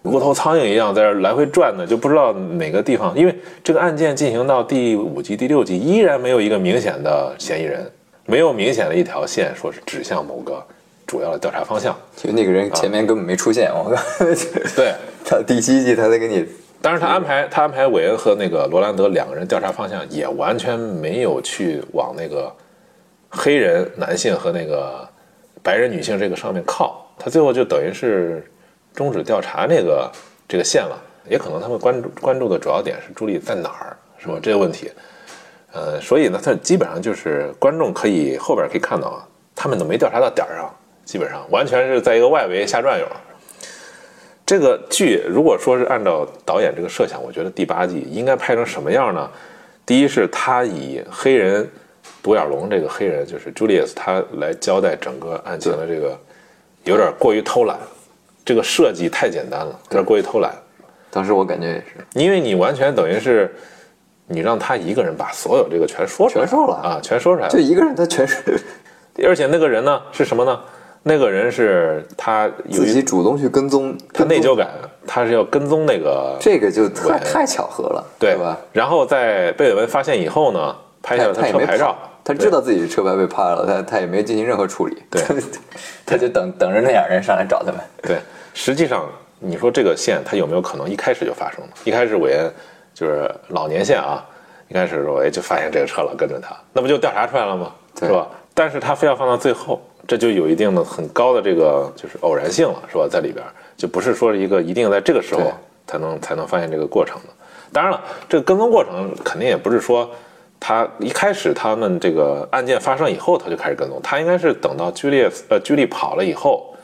[0.02, 7.90] 无头苍蝇一样在这来回转的，就不知道哪个地方，因为这个案件进行到第五季、第六季，依然没有一个明显的嫌疑人，
[8.24, 10.64] 没有明显的一条线说是指向某个
[11.08, 11.96] 主要的调查方向。
[12.14, 14.00] 就那个人前面根本没出现，我靠，
[14.76, 14.94] 对，
[15.24, 16.46] 他第七季他在给你
[16.80, 22.54] 当然，他安排他安排韦恩和那个罗兰德两个人调查方向也完全没有去往那个
[23.28, 25.08] 黑人男性和那个
[25.64, 28.48] 白人女性这个上面靠，他最后就等于是
[28.94, 30.08] 终止调查那个
[30.46, 30.96] 这个线了。
[31.28, 34.38] 也可能他们关注关注的主要点是朱莉在哪儿，是吧？
[34.42, 34.90] 这个问题，
[35.74, 40.74] 呃，所以呢，他基本上就是观众可以后边可以看到啊，他们都没调查到点儿上，
[41.08, 43.06] 基本上完全是在一个外围瞎转悠。
[44.44, 49.30] 这个剧如果说是按照导演这个设想，我觉得第八季应该拍成什么样呢？
[49.86, 51.66] 第一是他以黑人
[52.22, 56.14] 独眼龙这个黑人就是 Julius 他来交代整个案情的这个，
[56.84, 57.78] 有点过于偷懒，
[58.44, 60.52] 这个设计太简单了，有点过于偷懒。
[61.08, 63.50] 当时我感觉也是，因为你完全等于是
[64.26, 67.58] 你让他一个人把所有这个全说出来，全说了啊，全说出来了就。
[67.58, 68.60] 一个人他全是
[69.26, 70.60] 而且那个人呢是什么呢？
[71.02, 74.68] 那个人是他自己主动去跟踪，他内疚感，
[75.06, 78.58] 他是要跟踪那个这个就太太巧合了，对吧？？
[78.72, 85.22] 然后在贝尔文发现以后呢，拍下了他车牌照，他知道自己车牌被拍了，他他也没进行任何处理，对
[86.04, 87.80] 他就等等着那俩人上来找他们。
[88.02, 88.18] 对，
[88.52, 91.68] 实际上你说这个线他有没有可能一开始就发生了？
[91.84, 92.52] 一开始韦恩
[92.92, 94.22] 就是老年线啊，
[94.68, 97.72] 一开始说哎就发现这个车了，跟着他，那不就调查出来了吗？
[97.94, 98.28] 对是吧？
[98.58, 103.06] 但是他非要放到最后，这就有一定的很高的这个就是偶然性了，是吧？
[103.08, 103.44] 在里边
[103.76, 105.52] 就不是说一个一定在这个时候
[105.86, 107.28] 才能才能发现这个过程的。
[107.72, 110.10] 当然了，这个跟踪过程肯定也不是说
[110.58, 116.74] 他一开始他们这个案件发生以后他就开始跟踪，他应该是等到居利呃居利跑了以后，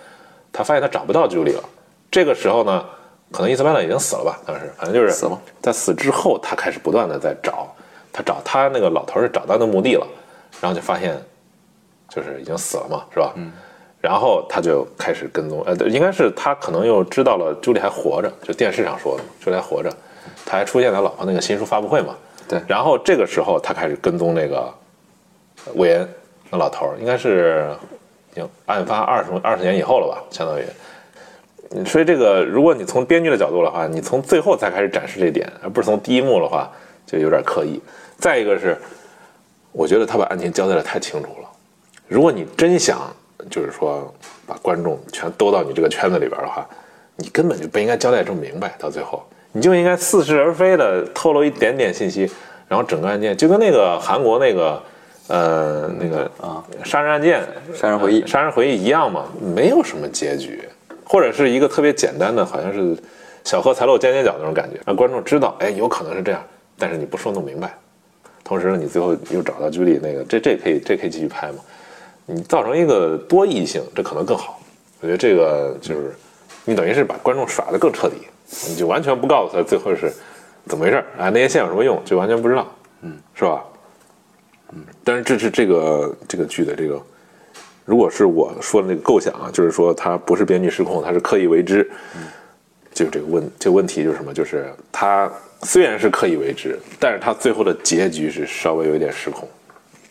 [0.52, 1.64] 他发现他找不到居利了，
[2.08, 2.84] 这个时候呢，
[3.32, 5.36] 可能伊斯班纳已经死了吧，当时反正就是死了。
[5.60, 7.66] 在死之后，他开始不断的在找，
[8.12, 10.06] 他找他那个老头儿是找到的墓地了，
[10.60, 11.20] 然后就发现
[12.08, 13.32] 就是已经死了嘛，是吧？
[13.36, 13.52] 嗯。
[14.00, 19.90] 然后他就开始跟踪，呃，应该是他可能又知道了朱莉还活着，就电视上说的，朱莉还活着，
[20.44, 22.14] 他还出现他老婆那个新书发布会嘛。
[22.46, 24.72] 对然后这个时候他开始跟踪那个
[25.76, 26.06] 韦恩
[26.50, 27.74] 那老头儿，应该是
[28.32, 30.64] 已经案发二十二十年以后了吧，相当于。
[31.70, 36.70] 嗯所以这个，如果你从编剧的角度的话，你从最后才开始展示这点，而不是从第一幕的话，
[37.06, 37.80] 就有点刻意。
[38.18, 38.78] 再一个是，
[39.72, 41.43] 我觉得他把案情交代的太清楚了。
[42.14, 43.12] 如果你真想
[43.50, 44.14] 就是说
[44.46, 46.64] 把观众全兜到你这个圈子里边的话，
[47.16, 48.72] 你根本就不应该交代这么明白。
[48.78, 52.30] 到最后，你就应该似是而非的透露一点点信息，
[52.68, 54.80] 然后整个案件就跟那个韩国那个
[55.26, 57.42] 呃那个啊杀人案件
[57.74, 59.24] 杀人回忆呃杀人回忆一样嘛，
[59.56, 60.62] 没有什么结局，
[61.04, 62.96] 或者是一个特别简单的，好像是
[63.42, 66.40] 小荷才露尖尖角那种感觉，让观众知道，哎，有可能是这样，
[66.78, 67.76] 但是你不说弄明白。
[68.44, 71.58] 同时呢，你最后又找到居里那个，这这可以这可以继续拍吗？
[72.26, 74.60] 你造成一个多异性，这可能更好。
[75.00, 76.14] 我觉得这个就是
[76.64, 78.16] 你等于是把观众耍得更彻底，
[78.68, 80.12] 你就完全不告诉他最后是
[80.66, 82.66] 怎么回事儿啊，那些线有什么用，就完全不知道，
[83.02, 83.62] 嗯，是吧？
[84.72, 87.00] 嗯，但是这是这个这个剧的这个，
[87.84, 91.88] 如果是我说的那个构想啊，就是说他不是编剧失控，他是刻意为之，
[92.94, 94.32] 就这个问这个问题就是什么？
[94.32, 95.30] 就是他
[95.62, 99.46] 虽然是刻意为之，但是他最后的结局是稍微有一点失控，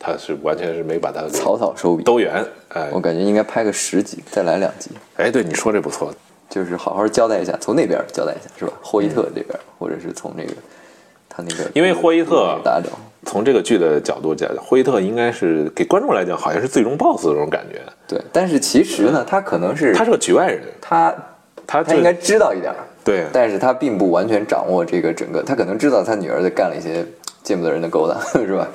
[0.06, 2.04] 它是完全是没把它草草收笔。
[2.04, 6.14] 兜圆，哎我感觉应该拍个十集，再来两集，哎，对你说这不错，
[6.50, 8.74] 就是好好交代一下，从那边交代一下，是吧？
[8.82, 10.52] 霍伊特这边，或者是从那个
[11.30, 12.92] 他那个，因为霍伊特打掉，
[13.26, 18.22] 从这个剧的角度讲，霍伊特应该是给观众来讲好像是最终 BOSS 的这种感觉，对。
[18.34, 21.16] 但是其实呢，他可能是他是个局外人，他
[21.66, 27.06] 他他应该知道一点儿，对但是他并不完全掌握这个整个，他可能知道他女儿在干了一些
[27.42, 28.68] 见不得人的勾当， 是吧？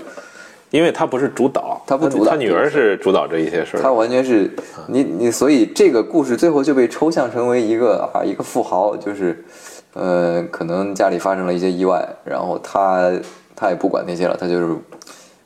[0.70, 2.32] 因为他不是主导，他不主导。
[2.32, 3.80] 他女儿是主导这一些事儿。
[3.80, 4.50] 他，完全是
[4.86, 9.42] 你你，所以这个故事最后就被抽象成为一个啊一个富豪，就是
[9.94, 13.10] 呃可能家里发生了一些意外，然后他
[13.56, 14.74] 他也不管那些了，他就是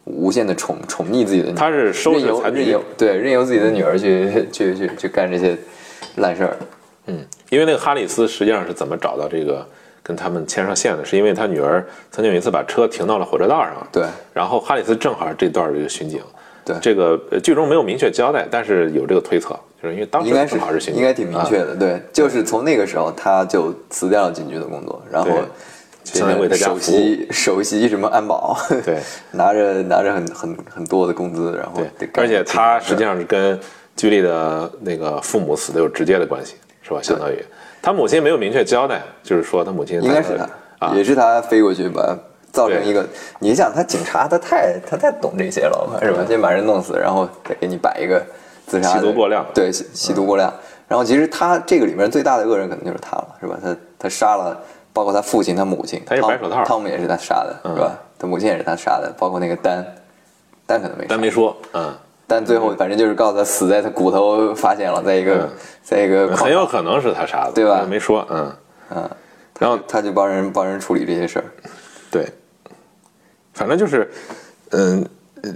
[0.04, 5.56] 无限的宠宠溺自己的女儿，他是收任拾残局由任由，对任由自己的女儿去去去去干这些
[6.16, 6.56] 烂事儿，
[7.06, 9.64] 嗯，因为那个哈里斯实际上是怎么找到这个
[10.02, 14.04] 跟他们牵上线的，是因为他女儿曾经有一次把车停到了火车道上，对。
[14.32, 16.20] 然后哈里斯正好这段这个巡警，
[16.64, 16.76] 对。
[16.80, 21.64] 这个呃剧中没有明确交代，但是有这个推测，就是因为当时应该是正好是巡警，应该挺明确啊。
[21.64, 25.42] 的，对，就是从那个时候他就辞掉了警局的工作，然后对。
[26.04, 28.98] 相当于为他家首席首席什么安保，对，
[29.30, 32.10] 拿着拿着很很很多的工资，然后对。
[32.14, 33.58] 而且他实际上是跟
[33.94, 36.98] 居里的那个父母死的有直接的关系，是吧？
[37.00, 37.38] 相当于
[37.82, 42.16] 他母亲没有明确交代，就是说他母亲应该是他，啊，也是他飞过去把
[42.52, 43.04] 造成一个，
[43.40, 46.24] 你想他警察他太他太懂这些了嘛，是吧？
[46.28, 48.24] 先把人弄死，然后再给你摆一个
[48.66, 50.52] 自杀的吸毒过量对，吸吸毒过量。
[50.86, 53.58] 然后其实他这个里面最大的恶人可能就是他了，是吧？
[53.62, 54.56] 他他杀了，
[54.92, 57.98] 包括他父亲、他母亲，他是汤白手套汤姆也是他杀的，是吧？
[58.18, 59.84] 他母亲也是他杀的，包括那个丹，
[60.66, 61.92] 丹可能没杀但没说，嗯，
[62.32, 65.48] 但最后反正就是告诉他死在他骨头发现了，在一个嗯。
[65.84, 67.78] 在一个很有可能是他杀的，对吧？
[67.80, 68.52] 但没说，嗯，
[68.94, 69.10] 嗯，
[69.58, 71.44] 然后他就帮人帮人处理这些事儿。
[72.08, 72.24] 对，
[73.52, 74.08] 反正就是，
[74.70, 75.04] 嗯，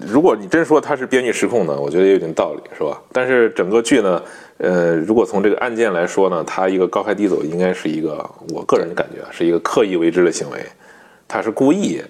[0.04, 3.00] 如果你真说他是编剧失控呢，我觉得也有点道理，是吧？
[3.12, 4.20] 但是整个剧呢，
[4.58, 10.58] 呃，如果从这个案件来说呢，他一个高开低走，应该是一个我个人的感觉啊，是一个刻意为之的行为，
[11.28, 12.02] 他是故意，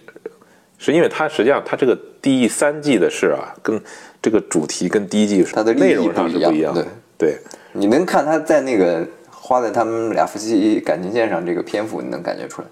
[0.79, 3.79] 是因为他实际上他这个第三季的事啊，跟
[4.27, 6.85] 这个主题跟第一季它的内容上是不一样的，
[7.17, 7.39] 对。
[7.71, 12.67] 你能看他在那个花在他们俩夫妻感情线上这个篇幅，你能感觉出来。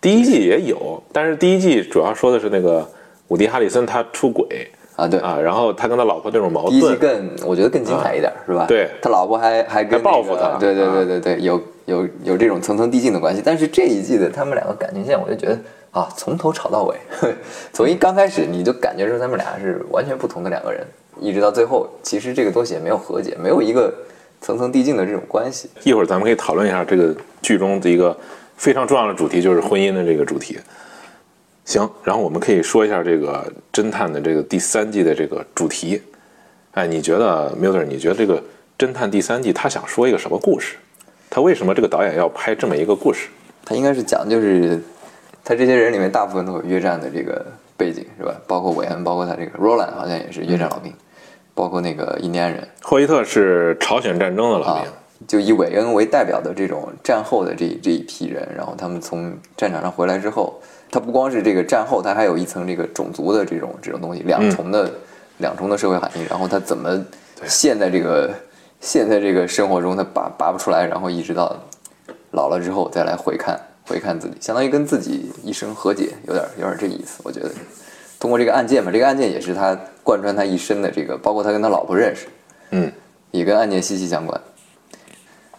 [0.00, 2.84] 第一季也有，但是第一季主要说的是那个
[3.28, 8.66] 伍迪·哈里森他出轨啊，对，啊，然后他跟他老婆这种矛盾第一季，更我觉得更精彩一点，是吧？
[8.66, 13.40] 对他老婆还还跟、那个、还报复他对对啊对对对，有有有这种层层递进的关系。
[13.44, 15.56] 但是这一季的他们两个感情线，我就觉得
[15.92, 16.96] 啊，从头吵到尾，
[17.72, 20.86] 从一刚开始你就感觉出他们俩是完全不同的两个人，
[21.20, 23.92] 一直到最后，其实这个东西也没有和解，没有一个
[24.40, 25.68] 层层递进的这种关系。
[25.84, 28.16] 一会儿咱们可以讨论一下这个剧中的一个
[28.56, 30.58] 非常重要的主题，就是婚姻的这个主题。
[31.66, 36.02] 行，然后我们可以说一下这个侦探的这个第三季的这个主题。
[36.72, 37.84] 哎，你觉得 Miller？
[37.84, 38.42] 你觉得这个
[38.78, 40.76] 侦探第三季他想说一个什么故事？
[41.28, 43.28] 他为什么这个导演要拍这么一个故事？
[43.64, 44.82] 他应该是讲就是
[45.44, 47.44] 他这些人里面大部分都有越战的这个
[47.76, 48.34] 背景是吧？
[48.46, 50.92] 包括韦恩，包括他这个 Roland 好像也是越战老兵，
[51.54, 54.92] 包括那个印第安人霍伊特是朝鲜战争的老兵，啊，
[55.26, 64.90] 就以韦恩为代表的这种战后的这这一批人，然后他们从战场上回来之后，他不光是这个战后，他还有一层这个种族的这种这种东西，两重的、
[65.38, 66.24] 两重的社会含义。
[66.30, 67.04] 然后他怎么
[67.46, 68.32] 陷在这个
[68.80, 71.56] 陷在这个生活中，他拔拔不出来，然后一直到
[72.30, 77.20] 老了之后再来回看回看自己，相当于跟自己一生和解，有点有点这意思。
[77.24, 77.50] 我觉得
[78.18, 82.26] 通过这个案件吧，这个案件也是他贯穿他一生的这个，包括他跟他老婆认识，
[82.70, 82.90] 嗯，
[83.30, 84.40] 也跟案件息息相关。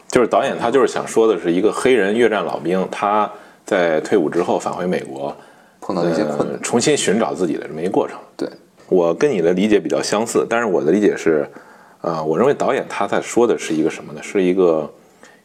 [0.08, 3.30] 就是导演他就是想说的是一个黑人越战老兵，他
[3.66, 5.36] 在退伍之后返回美国，
[5.82, 8.18] 碰到一些困难呃，重新寻找自己的这么一个过程。
[8.38, 8.48] 对，
[8.88, 11.50] 我跟你的理解比较相似，但是我的理解是，
[12.02, 14.22] 呃，我认为导演他在说的是一个什么呢？
[14.22, 14.94] 是一个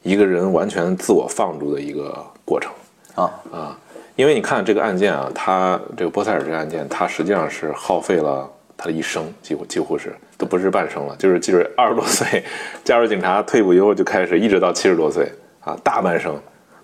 [0.02, 2.72] 一个人完全自我放逐的一个过程
[3.14, 3.78] 啊，啊。
[4.16, 12.42] 因为你看这个案件啊，他这个波塞尔这个案件，他实际上是耗费了他的一生，几乎几乎是都不是半生了，就是就是二十多岁
[12.82, 15.30] 加入警察，退伍以后就开始，一直到七十多岁
[15.60, 16.36] 啊，大半生，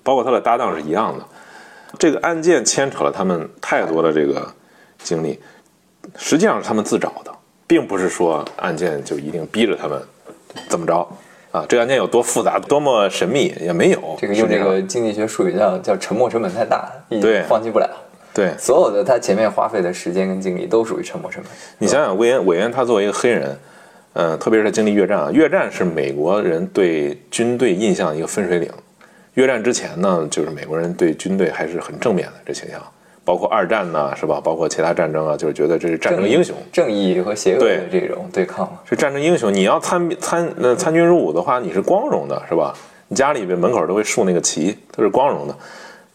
[0.05, 1.25] 包括他的搭档是一样的。
[1.99, 4.49] 这个案件牵扯了他们太多的这个
[4.99, 5.41] 经历，
[6.17, 7.33] 实际上是他们自找的，
[7.67, 10.01] 并不是说案件就一定逼着他们
[10.69, 11.09] 怎么着
[11.55, 11.65] 啊。
[11.69, 14.01] 这个案件有多复杂、多么神秘也没有。
[14.21, 17.89] 这个用这个经济学术语叫叫沉没成本太大，一对放弃不了。
[18.35, 21.53] 对所有的他前面花费的时间跟精力都属于沉没成本。
[21.79, 23.57] 你想想，韦恩韦恩他作为一个黑人，
[24.13, 28.69] 呃，特别是他经历越战啊，越战是美国人对军队印象的一个分水岭。
[29.35, 32.81] 越战之前呢，就是美国人对军队还是很正面的这倾向，
[33.25, 34.41] 包括二战呢，是吧？
[34.43, 38.79] 包括其他战争啊，就是觉得这是战争英雄，正义和邪恶的对这种对抗嘛。
[38.85, 39.53] 是战争英雄。
[39.53, 42.75] 你要参参呃参军入伍的话，你是光荣的，是吧？
[43.09, 45.57] 你家里边门口都会竖那个旗，都是光荣的。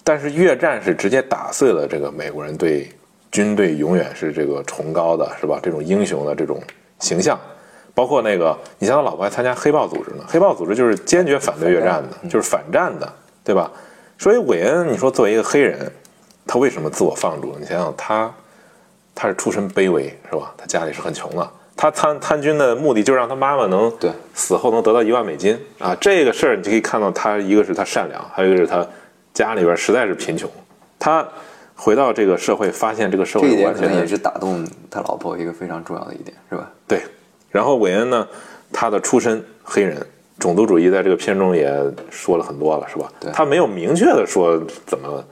[0.04, 2.90] 但是越战是直接打碎了这个美国人对
[3.32, 5.60] 军队永远是这个崇高的，是吧？
[5.62, 6.62] 这种英雄的这种
[7.00, 7.40] 形象，
[7.94, 13.12] 包括那个，你像他老婆还参加黑豹组织呢，黑豹组织就是坚决反对越战的，就是反战的，
[13.44, 13.72] 对吧？
[14.18, 15.92] 所以韦恩，你说作为一个黑人，
[16.52, 17.56] 他为什么自我放逐？
[17.60, 18.34] 你想想他，
[19.14, 20.52] 他是出身卑微，是吧？
[20.58, 21.48] 他家里是很穷的。
[21.76, 25.96] 他参参军的目的就是让他妈妈能对死后能得到一万美金啊！
[26.02, 28.84] 这个事儿你就可以看到，他一个是他善良，还有一个是他
[29.32, 30.50] 家里边实在是贫穷。
[30.98, 31.24] 他
[31.76, 36.68] 回到这个社会，发现这个社会完全也是打动他老婆一个非常重要的一点，是吧？
[36.88, 37.04] 对。
[37.52, 38.28] 然后韦恩呢，
[38.74, 40.04] 他的出身黑人，
[40.40, 41.72] 种族主义在这个片中也
[42.10, 43.08] 说了很多了，是吧？
[43.20, 45.24] 对他没有明确的说怎么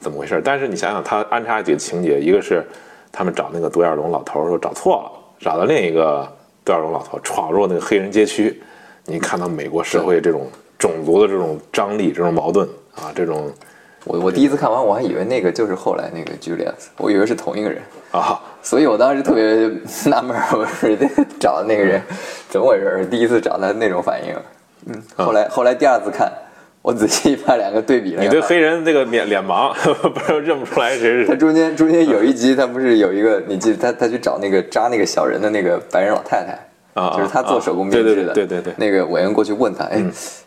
[0.00, 2.64] 怎么回事，但是你想想，他安插几个情节，一个是
[3.10, 6.26] 他们找那个独眼龙老头儿说找错了，找到另一个
[6.64, 8.62] 独眼龙老头儿闯入那个黑人街区，
[9.04, 10.46] 你看到美国社会这种
[10.78, 13.50] 种族的这种张力、这种矛盾啊，这种。
[14.04, 17.82] 我我第一次看完，我还以为那个就是后来那个 Julius，我以为是同一个人，
[18.12, 19.44] 啊，所以我当时特别
[20.06, 20.88] 纳闷儿，我说
[21.38, 22.00] 找的那个人
[22.48, 23.04] 怎么回事儿？
[23.04, 24.34] 第一次找他那种反应，
[24.86, 26.32] 嗯，后来后来第二次看，
[26.88, 29.74] 我仔细把两个对比了，你对黑人这个脸脸盲，
[30.08, 31.26] 不知道认不出来谁是谁。
[31.26, 36.58] 他中间中间有一集，他不是有一个，你记得他他去找那个扎那个小人的那个白人老太太
[36.98, 40.02] 啊就是他做手工编对织的，对对对那个委员过去问他，哎，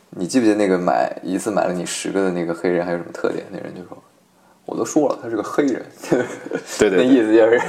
[0.10, 3.46] 你记不记得那个买一次买了你十个的那个黑人还有什么特点？
[3.52, 3.96] 那人就说，
[4.66, 5.80] 我都说了，他是个黑人，
[6.10, 7.62] 对对 对那意思就是，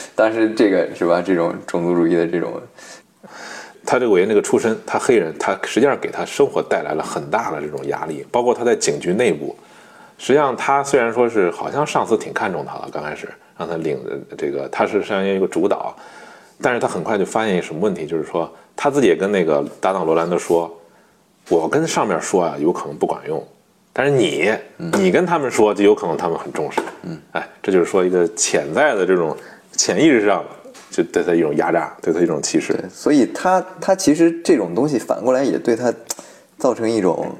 [0.16, 1.20] 当时这个是吧？
[1.20, 2.50] 这种种族主义的这种，
[3.84, 9.56] 他这个韦恩这个出身，他黑人，他实际上给他生活带来了很大的这种压力，包括他在警局内部。
[10.18, 13.26] 实际上，他虽然说是好像上司挺看重他了，刚开始
[13.56, 15.96] 让他领着这个，他是相当于一个主导，
[16.60, 20.70] 但是他很快就发现一个什么问题，就是说他自己也跟那个搭档罗兰德说，
[21.48, 23.42] 我跟上面说啊，有可能不管用，
[23.94, 24.52] 但是你，
[24.92, 26.82] 你跟他们说，就有可能他们很重视。
[27.04, 29.34] 嗯，哎，这就是说一个潜在的这种
[29.72, 30.44] 潜意识上
[30.90, 32.72] 就对他一种压榨，对他一种歧视。
[32.72, 35.94] 对，所以他他其实这种东西反过来也对他
[36.58, 37.34] 造成一种，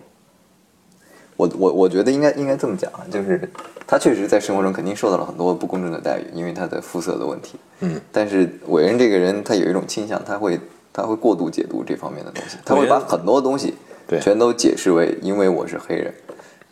[1.37, 3.41] 我我我觉得应该应该这么讲啊，就是
[3.87, 7.59] 他确实在生活中肯定受到了很多不公正的待遇，因为他的肤色的问题。
[7.81, 10.61] 嗯，但是伟人这个人他有一种倾向，他会
[10.93, 13.75] 他会过度解读这方面的东西，他会把很多东西
[14.07, 16.15] 对全都解释为因为我是黑人，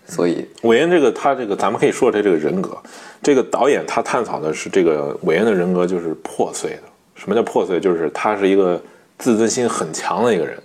[0.09, 2.77] 所以韦恩这个他这个，咱们可以说他这个人格，
[3.23, 6.83] 这个导演他探讨的是这个韦恩的人格就是破碎的。
[7.15, 7.79] 什么叫破碎？
[7.79, 8.81] 就是他是一个
[9.19, 10.57] 自尊心很强的一个人，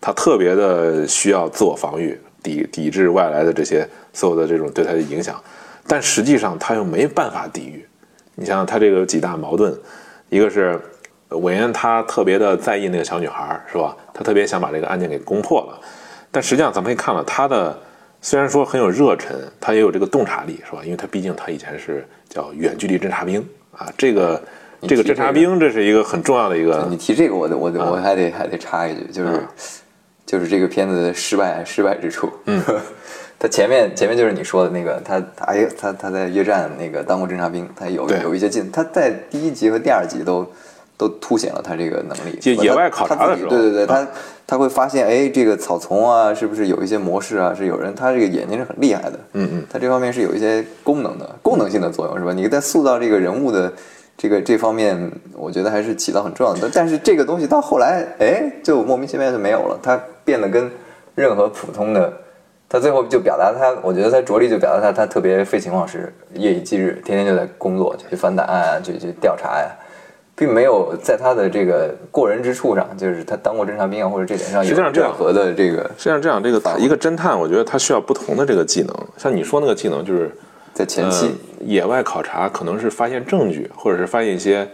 [0.00, 5.42] 他特别的需要自我防御，抵抵制外来的这些所有的这种对他的影响，
[5.88, 7.84] 但实际上他又没办法抵御。
[8.34, 9.74] 你想想他这个有几大矛盾，
[10.28, 10.78] 一个是
[11.30, 13.96] 韦恩他特别的在意那个小女孩，是吧？
[14.14, 15.80] 他特别想把这个案件给攻破了，
[16.30, 17.76] 但实际上咱们可以看到他的
[18.26, 20.80] 虽然说很有热忱，他也有这个洞察力，是吧？
[20.82, 23.38] 因为他毕竟他以前是叫远距离侦察兵
[23.70, 24.42] 啊，这个
[24.82, 29.46] 这个这个侦察兵这是一个很重要的一个你提这个我得我我还得还得插一句，就是
[30.26, 32.28] 就是这个片子的失败失败之处。
[32.46, 32.60] 嗯，
[33.38, 40.44] 他前面前面就是你说的那个，他他哎他他在越战那个当过侦察兵，他有有一些劲，他在第一集和第二集都
[40.96, 42.38] 都凸显了他这个能力。
[42.40, 44.08] 就野外考察的时候对对对，啊他
[44.46, 47.54] 他会发现，哎，这个草丛啊，是不是有一些模式啊？
[47.54, 49.18] 是有人，他这个眼睛是很厉害的。
[49.32, 52.32] 嗯嗯，他这方面是有一些功能的功能性的作用，是吧？
[52.32, 53.72] 你在塑造这个人物的
[54.16, 56.70] 这个这方面，我觉得还是起到很重要的。
[56.72, 60.70] 但是这个东西到后来，哎，就莫名其妙就没有了，它变得跟
[61.14, 62.12] 任何普通的，
[62.68, 69.70] 他最后就表达他，我觉得他着力就表达他他特别废寝忘食，夜以继日，天天就在工作，就去翻档案啊，去去调查呀、
[70.36, 78.94] 并没有在他的这个过人之处上，就是他当过侦察兵啊，或者这点上有实际上这样任何的这个实际上这样，这个打一个侦探，我觉得他需要不同的这个技能。
[79.16, 80.30] 像你说那个技能，就是
[80.74, 81.32] 在前期，呃
[81.64, 84.68] 野外考察，可能是发现证据，或者是发现一些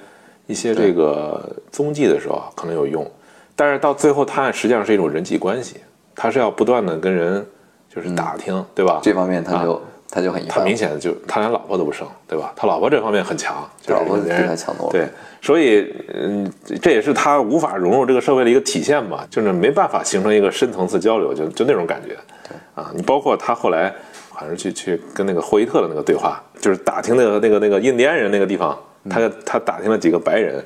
[0.48, 3.08] 一些这个踪迹的时候啊可能有用。
[3.54, 5.76] 但是到最后探案实际上是一种人际关系，
[6.16, 7.46] 他是要不断的跟人
[7.88, 8.98] 就是打听，对吧？
[9.00, 9.80] 这方面他就、啊
[10.12, 10.62] 他就很一他。
[10.62, 12.52] 明显就他连老婆都不生，对吧？
[12.54, 15.08] 他老婆这方面很强，就是老婆比别人他强多了对，
[15.40, 16.52] 所以嗯，
[16.82, 22.10] 这也是他无法融入这个社会的一个体现吧，就是没办法形成一个深层次交流，就就那种感觉。
[22.46, 23.92] 对啊，你包括他后来
[24.30, 30.62] 好像是去去跟那个霍伊特的那个对话，就是打听那个那个那个印第安人那个地方，他他打听了几个白人。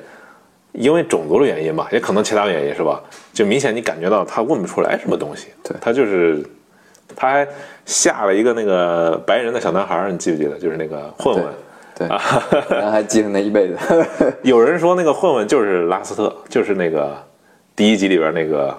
[0.73, 3.01] 因为种族的原因吧，也可能其他原因是吧？
[3.33, 6.45] 就明显你感觉到他问不出来什么东西，对他就是，
[7.15, 7.47] 他还
[7.85, 10.57] 下了一个那个白人的小男孩儿，你记不记得？
[10.59, 11.43] 就是那个混混，
[11.95, 13.77] 对，然后还记恨他一辈子。
[14.43, 17.15] 有人说那个混混就是拉斯特，就是那个
[17.75, 18.77] 第一集里边那个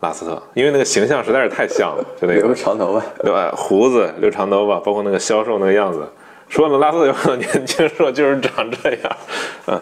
[0.00, 3.52] 拉斯特，因为那个形象实在是太像了，就那个留个长头发， 对吧？
[3.56, 6.06] 胡子、留长头发，包括那个消瘦那个样子。
[6.48, 9.16] 说了拉斯特有可能年轻时候就是长这样，
[9.66, 9.80] 嗯，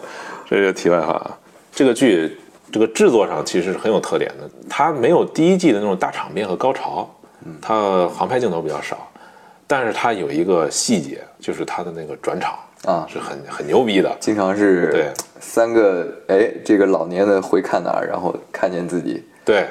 [0.49, 1.37] 这是题外话啊。
[1.73, 2.37] 这个剧
[2.71, 7.09] 这个制作上其实是很有特点的，它没有第一季的那种大场面和高潮，
[7.61, 9.09] 它航拍镜头比较少，
[9.67, 14.15] 但是它有一个细节，就是它的那个转场啊是很很牛逼的。
[14.19, 15.05] 经常是对
[15.39, 19.67] 三个哎，这个老年的回看哪儿，然后看见自己对，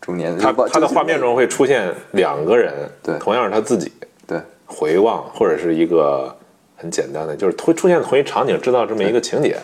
[0.00, 0.40] 中年的。
[0.40, 2.72] 他他的画面中会出现两个人，
[3.02, 3.92] 对同样是他自己
[4.26, 6.34] 对回望，或者是一个
[6.76, 9.56] 很简单的，就是会出现同一场景，制造这么一个情节。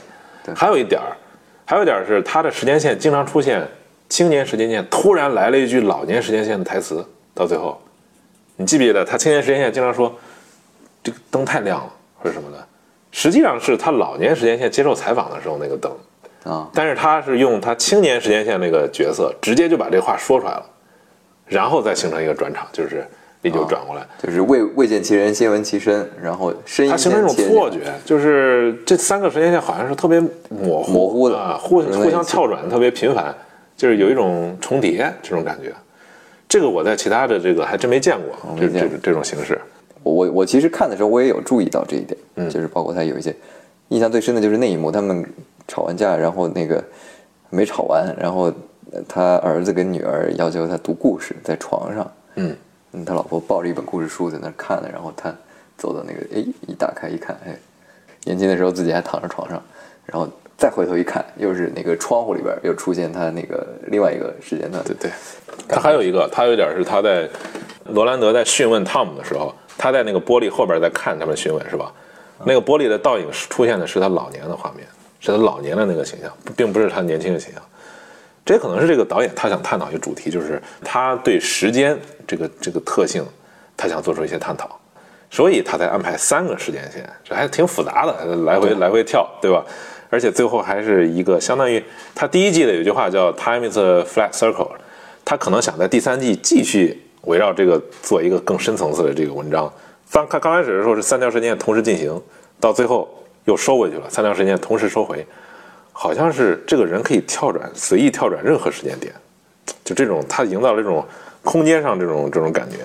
[0.44, 1.14] 对还有一点儿，
[1.66, 3.66] 还有一点儿是他的时间线经常出现
[4.08, 7.04] 青年时间线，突然来了一句老年时间线的台词，
[7.40, 7.80] 到最后，
[8.56, 10.14] 你记不记得他青年时间线经常说
[11.02, 12.58] 这个灯太亮了或者什么的，
[13.10, 15.90] 实际上是他老年时间线接受采访的时候那个灯。
[16.44, 20.66] 啊，但是他是用他青年时间线那个角色，直接就把这话说出来了，
[21.46, 23.06] 然后再形成一个转场，就是
[23.40, 33.34] 你就转过来，就是未未见其人，先闻其声，然后声音他形成一种错觉，就是这三个时间线好像是特别模糊模糊的啊，互互相跳转特别频繁，
[33.76, 35.72] 就是有一种重叠这种感觉。
[36.50, 38.98] 这个我在其他的这个还真没见过，这没见过。
[38.98, 39.58] 这这种形式。
[40.02, 42.50] 我我我其实看的时候，我也有注意到这一点，嗯。
[42.50, 43.32] 就是包括他有一些
[43.88, 45.24] 印象最深的就是那一幕，他们
[45.68, 46.82] 吵完架，然后那个
[47.50, 48.52] 没吵完，然后
[48.90, 52.56] 呃他儿子跟女儿要求他读故事，在床上，嗯，
[52.94, 55.32] 嗯，他老婆抱着一本故事书在那看呢，然后他
[55.78, 57.56] 走到那个，哎，一打开一看，哎，
[58.24, 59.62] 年轻的时候自己还躺在床上，
[60.04, 60.28] 然后
[60.60, 65.10] 再回头一看，又是那个窗户里边又出现他那个另外一个时间段，对对，
[65.66, 67.26] 他还有一个，他有一点是他在
[67.86, 71.90] 罗兰德在讯问汤姆的时候，他在那个玻璃后边在看他们询问是吧？
[72.44, 74.86] 那个玻璃的倒影出现的是他老年的画面，
[75.18, 77.62] 是他老年的那个形象，并不是他年轻的形象。
[78.44, 83.24] 这可能是这个导演他想探讨一个主题，就是他对时间这个这个特性，
[83.78, 84.78] 他想做出一些探讨，
[85.30, 89.64] 所以他才安排三个时间线，这还挺复杂的，来回来回跳，对吧？
[90.10, 91.82] 而且最后还是一个相当于
[92.14, 94.68] 他第一季的有句话叫 “time is a flat circle”，
[95.24, 99.72] 他可能想在第三季继续围绕这个做一个更深层次的这个文章。
[100.10, 102.20] 刚刚刚开始的时候是三条时间线同时进行，
[102.58, 103.08] 到最后
[103.44, 105.24] 又收回去了，三条时间线同时收回，
[105.92, 109.14] 好像是这个人可以跳转，随意跳转任何时间点，
[109.84, 111.06] 就这种他营造这种
[111.44, 112.78] 空间上这种这种感觉。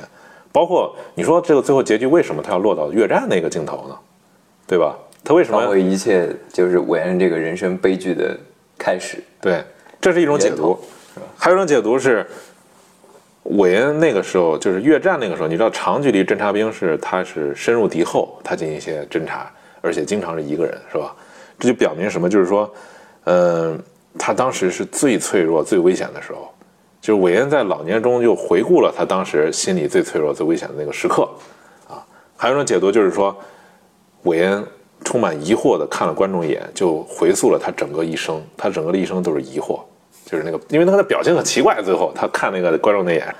[0.51, 3.97] 包括你说这个最后结局为什么他要落到越战那个镜头呢？
[4.67, 4.95] 对吧？
[5.25, 8.37] 他为什么包括一切就是韦恩这个人生悲剧的
[8.77, 9.63] 开始，对，
[9.99, 10.79] 这是一种解读。
[11.35, 12.25] 还有一种解读是，
[13.43, 19.51] 韦恩那个时候就是越战那个时候，你知道长距离侦察兵是他是深入敌后，他进行一些侦察，
[19.81, 21.15] 而且经常是一个人，是吧？
[21.57, 22.29] 这就表明什么？
[22.29, 22.71] 就是说，
[23.23, 23.81] 嗯、
[24.19, 26.51] 他当时是最脆弱、最危险的时候。
[27.01, 31.29] 就是韦恩在老年中又回顾了他当时心里最脆弱、最危险的那个时刻，
[31.87, 32.03] 啊，
[32.35, 33.35] 还有一种解读就是说，
[34.23, 34.65] 韦恩
[35.03, 39.79] 充满疑惑的看了观众一眼，就回溯了他整个一生，他整个的一生都是疑惑，
[40.25, 43.35] 就是那个，因为他的表情很奇怪，最后他看那个观众那眼，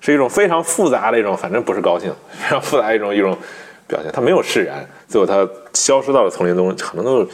[0.00, 3.36] 是一种非常复杂的一种，反正不是高兴，非常复杂一种一种
[3.86, 7.26] 表现，他没有释然，最后他消失到了丛林中，可能都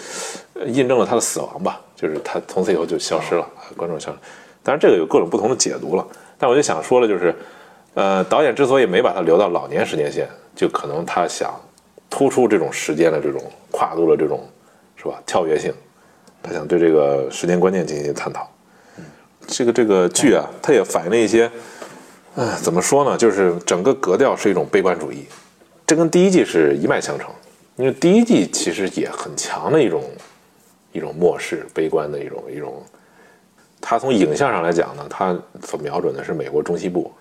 [0.67, 3.47] 印证了他的死亡吧，就是他从此以后就消失了，
[3.77, 4.19] 观众消失。
[4.63, 6.05] 当然这个有各种不同的解读了，
[6.39, 7.33] 但我就想说了，就是，
[7.95, 11.55] 呃，导演之所以没把他留到老年时间线，就可能他想
[12.09, 14.47] 突出这种时间的这种跨度的这种，
[14.97, 15.23] 是吧？
[15.27, 15.73] 跳跃性，
[16.43, 18.49] 他想对这个时间观念进行探讨。
[19.47, 21.51] 这个这个剧啊，它也反映了一些，
[22.35, 23.17] 呃，怎么说呢？
[23.17, 25.25] 就是整个格调是一种悲观主义，
[25.87, 27.29] 这跟第一季是一脉相承。
[27.77, 30.03] 因为第一季其实也很强的一种
[30.93, 32.83] 一种漠视、悲观的一种一种。
[33.79, 37.13] 它从影像上来讲呢，它所瞄准的是美国中西部，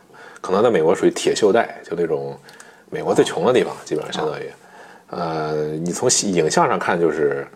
[0.42, 2.36] 可能在美国属于铁锈带，就那种
[2.90, 4.50] 美国最穷的地方，基本上相当于，
[5.10, 7.48] 呃，你从影像上看就是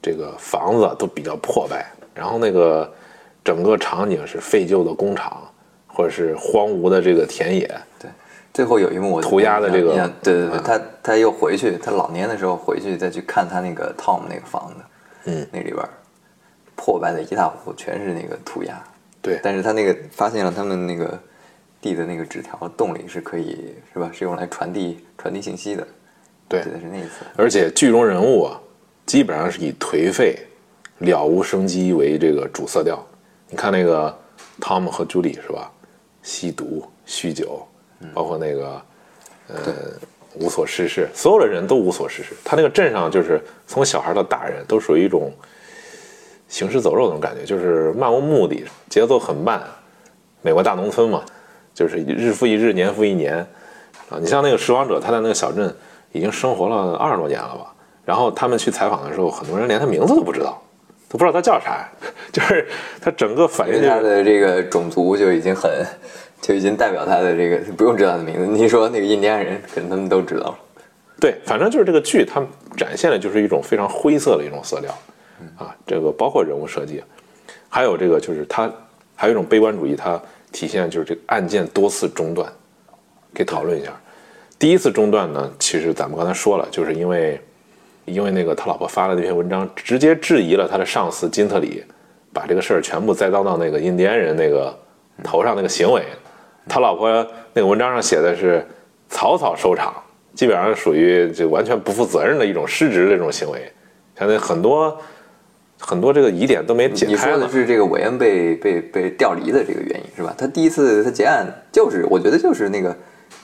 [0.00, 2.90] 这个房子都比较破败，然后那个
[3.44, 5.42] 整个场景是废旧的工厂，
[5.86, 7.68] 或者是荒芜的这个田野，
[7.98, 8.10] 对，
[8.54, 14.74] 最后有一幕我涂鸦的这个对对对，嗯他他又回去，他老年的时候回去再去看他那个 Tom 那个房子，
[15.26, 15.84] 嗯，那里边
[16.74, 18.82] 破败的一塌糊涂，全是那个涂鸦。
[19.20, 21.18] 对，但是他那个发现了他们那个
[21.80, 24.08] 递的那个纸条洞里是可以是吧？
[24.12, 25.86] 是用来传递传递信息的。
[26.48, 27.24] 对记得是那一次。
[27.36, 28.60] 而且剧中人物啊，
[29.06, 30.38] 基本上是以颓废、
[30.98, 33.04] 了无生机为这个主色调。
[33.48, 34.16] 你看那个
[34.60, 35.70] 汤姆和朱莉是吧？
[36.22, 37.66] 吸毒、酗酒，
[38.12, 38.82] 包括那个
[39.48, 39.56] 呃
[40.34, 42.34] 无所事事，所有的人都无所事事。
[42.44, 45.32] 他那个镇上就是从小孩到大人都属于一种
[46.48, 49.62] 行尸走肉那种感觉，就是漫无目的，节奏很慢。
[50.42, 51.24] 美国大农村嘛，
[51.72, 53.36] 就是日复一日，年复一年
[54.10, 54.18] 啊。
[54.20, 55.74] 你像那个拾荒者，他在那个小镇
[56.12, 57.74] 已经生活了二十多年了吧？
[58.04, 60.60] 然后他们去采访的时候，很多人连他名字都不知道，
[61.08, 61.86] 都不知道他叫啥，
[62.32, 62.66] 就是
[63.00, 65.70] 他整个反因映就是他的这个种族就已经很，
[66.40, 68.46] 就已经代表他的这个不用知道他的名字。
[68.46, 70.58] 你说那个印第安人，可能他们都知道了。
[71.20, 72.40] 对，反正就是这个剧，它
[72.76, 74.90] 展现的就是一种非常灰色的一种色调，
[75.58, 77.02] 啊，这个包括人物设计，
[77.68, 78.72] 还有这个就是它
[79.16, 80.18] 还有一种悲观主义，它
[80.52, 82.50] 体现就是这个案件多次中断，
[83.34, 83.92] 可以讨论一下。
[84.58, 87.40] 第一次中断呢，其实咱们刚才说了，就是因为
[88.06, 91.84] 因为那个他老婆发了那篇文章，直接质疑了他的上司金特里，
[92.32, 94.76] 把这个事儿全部栽赃到那个印第安人那个
[95.22, 96.02] 头上那个行为。
[96.66, 97.08] 他老婆
[97.52, 98.66] 那个文章上写的是
[99.08, 99.94] 草草收场，
[100.34, 103.72] 基本上属于就完全不负责任的一种失职这种行为，
[104.18, 104.98] 相当于很多
[105.78, 107.16] 很多这个疑点都没解开你。
[107.16, 110.34] 说的是这个韦恩被被被调离的这个原因是吧？
[110.36, 112.94] 他第一次他结案就是，我觉得就是那个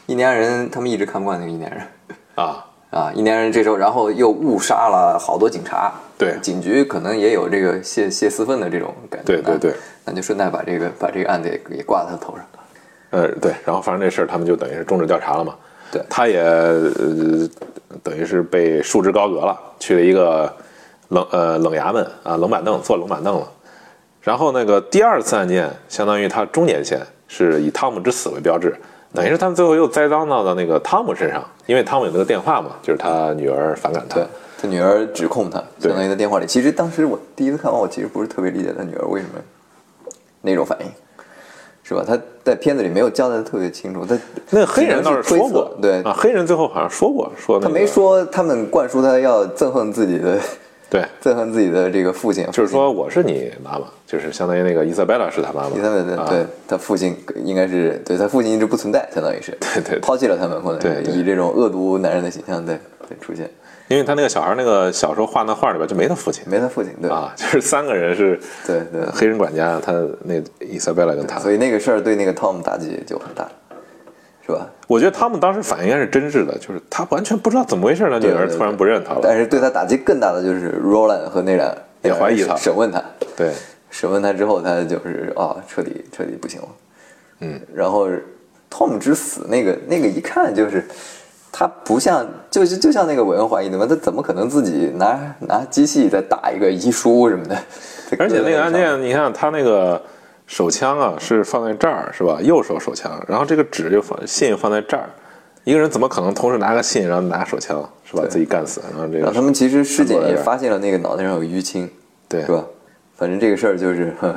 [0.06, 1.86] 印第安人，他们一直看不惯那个印第安人。
[2.34, 6.36] 啊，啊，印第安人这时候然后又误杀了好多警察，对。
[6.42, 9.74] 警局可能也有这个泄泄私愤的这种感觉，对对对，
[10.04, 12.44] 那就顺带把这个把这个案子也也挂在他头上。
[13.10, 15.54] 呃，对，然后发生这事儿，他们就等于是终止调查了嘛。
[15.90, 16.02] 对。
[16.10, 17.48] 他也呃，
[18.02, 20.54] 等于是被束之高阁了，去了一个
[21.08, 23.48] 冷呃冷衙门啊，冷板凳坐冷板凳了。
[24.20, 28.74] 然后那个第二次案件，相当于他中年线是以汤姆之死为标志，
[29.14, 34.26] 等于是他们最后又栽赃到了那个汤姆身上，因为汤姆有那个电话嘛，就是他女儿反感他对，
[34.60, 36.46] 他女儿指控他，相当于在电话里。
[36.46, 39.40] 其实当时我第一次看完，我其实不是特别理解他女儿为什么
[40.40, 40.86] 那种反应，
[41.84, 42.04] 是吧？
[42.04, 44.04] 他在片子里没有交代的特别清楚。
[44.04, 44.18] 他
[44.50, 50.38] 那个黑人倒是说过，对啊，黑人最后好像说过，说、那个、他没说他们灌输他要憎恨自己的，
[50.94, 56.28] 对，憎恨自己的这个父亲，就是说我是你妈妈，就是相当于那个伊莎贝拉是他妈妈，第三个的，啊。
[56.30, 59.50] 对他父亲应该是对他父亲一直不存在，相当于是。
[59.58, 62.74] 对对抛弃了他们，或者对以这种恶毒男人的形象在
[63.10, 63.50] 在出现，
[63.88, 66.44] 因为他那个小孩那个小时候画那画里边就没他父亲。
[66.46, 67.10] 没他父亲，对。
[67.10, 69.04] 啊， 就是三个人是对对。
[69.12, 69.92] 黑人管家，他
[70.22, 73.48] 那伊莎贝拉跟他，所以那个事儿对那个 Tom 打击就很大，
[74.46, 74.68] 是吧？
[74.86, 83.02] 我觉得他们当时反应应该是真挚的，就是他完全不知道怎么回事，他女儿突然不认他了，但是对他打击更大的就是 Roland 和那俩也怀疑他审问他，
[83.36, 83.52] 对。
[83.90, 86.68] 审问他之后，他就是啊，彻底彻底不行了。
[87.38, 88.08] 嗯，然后
[88.68, 90.84] Tom 之死那个那个一看就是，
[91.52, 97.56] 他不像就是就像那个韦恩怀疑的嘛，他怎么可能自己拿拿机器再打一个遗书什么的？
[98.18, 100.02] 而且那个案件，你看他那个
[100.46, 102.38] 手枪啊是放在这儿是吧？
[102.42, 105.08] 右手手枪，然后这个纸就放信放在这儿，
[105.64, 108.24] 一个人怎么可能同时拿个信，然后拿手枪是吧？
[108.28, 111.90] 自己干死，然后这个然后他们其实尸检也发现了那个脑袋上有淤青，
[112.28, 112.64] 对是吧？
[113.16, 114.34] 反正这个事儿就是，哼，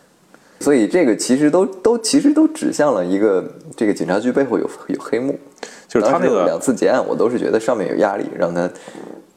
[0.60, 3.44] 所以这个其实都都其实都指向了一个
[3.76, 5.38] 这个警察局背后有有黑幕。
[5.86, 8.66] 就是他那个两次结案，我都是觉得上面有压力，让他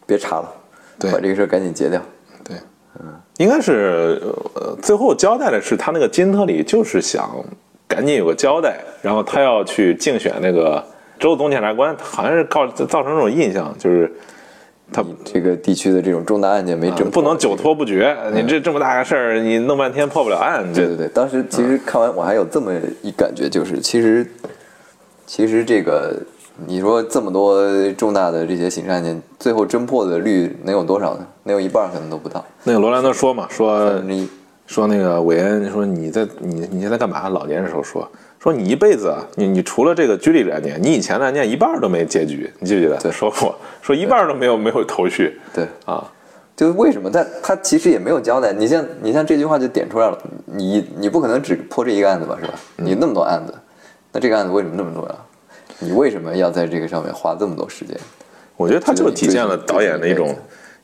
[0.06, 0.50] 别查了，
[0.98, 2.02] 对把这个事儿赶紧结掉。
[2.46, 2.56] 对，
[3.38, 4.22] 应该是
[4.54, 7.30] 呃，最后交代的是他那个金特里就是想
[7.88, 10.84] 赶紧有个交代，然后他要去竞选那个
[11.20, 14.12] 州总检察官，好像是告造成这种印象，就是
[14.92, 18.16] 他你这个地区的这种重大案件没侦，不能久拖不决。
[18.34, 22.72] 你这这么大个事儿，你弄半天破不了案，对对对，当时其实看完我还有这么
[23.02, 24.26] 一感觉，就是其实
[25.26, 26.16] 其实这个
[26.66, 27.62] 你说这么多
[27.94, 31.28] 重大的这些刑事案件，最后侦破的率能有多少呢？
[31.44, 34.02] 能有一半可能都不到，那个罗兰德说嘛，说。
[34.68, 37.30] 说那个韦恩说你在你你现在干嘛？
[37.30, 42.98] 老年的时候说说你一辈子啊你你除了这个拘留案件，你以前的案件一半儿都没结局，你记不记得？
[42.98, 46.04] 对说过说一半儿都没有没有头绪对，啊。
[46.56, 47.12] 就是为什么？
[47.14, 48.52] 但他其实也没有交代。
[48.54, 52.54] 你像你像这句话就点出来了，你你不可能只破这一个案子吧，是吧？
[52.78, 53.54] 你那么多案子，
[54.14, 55.16] 那这个案子为什么那么重要？
[55.80, 57.98] 你为什么要在这个上面花这么多时间？
[58.58, 60.36] 我觉得它就体现了导演的一种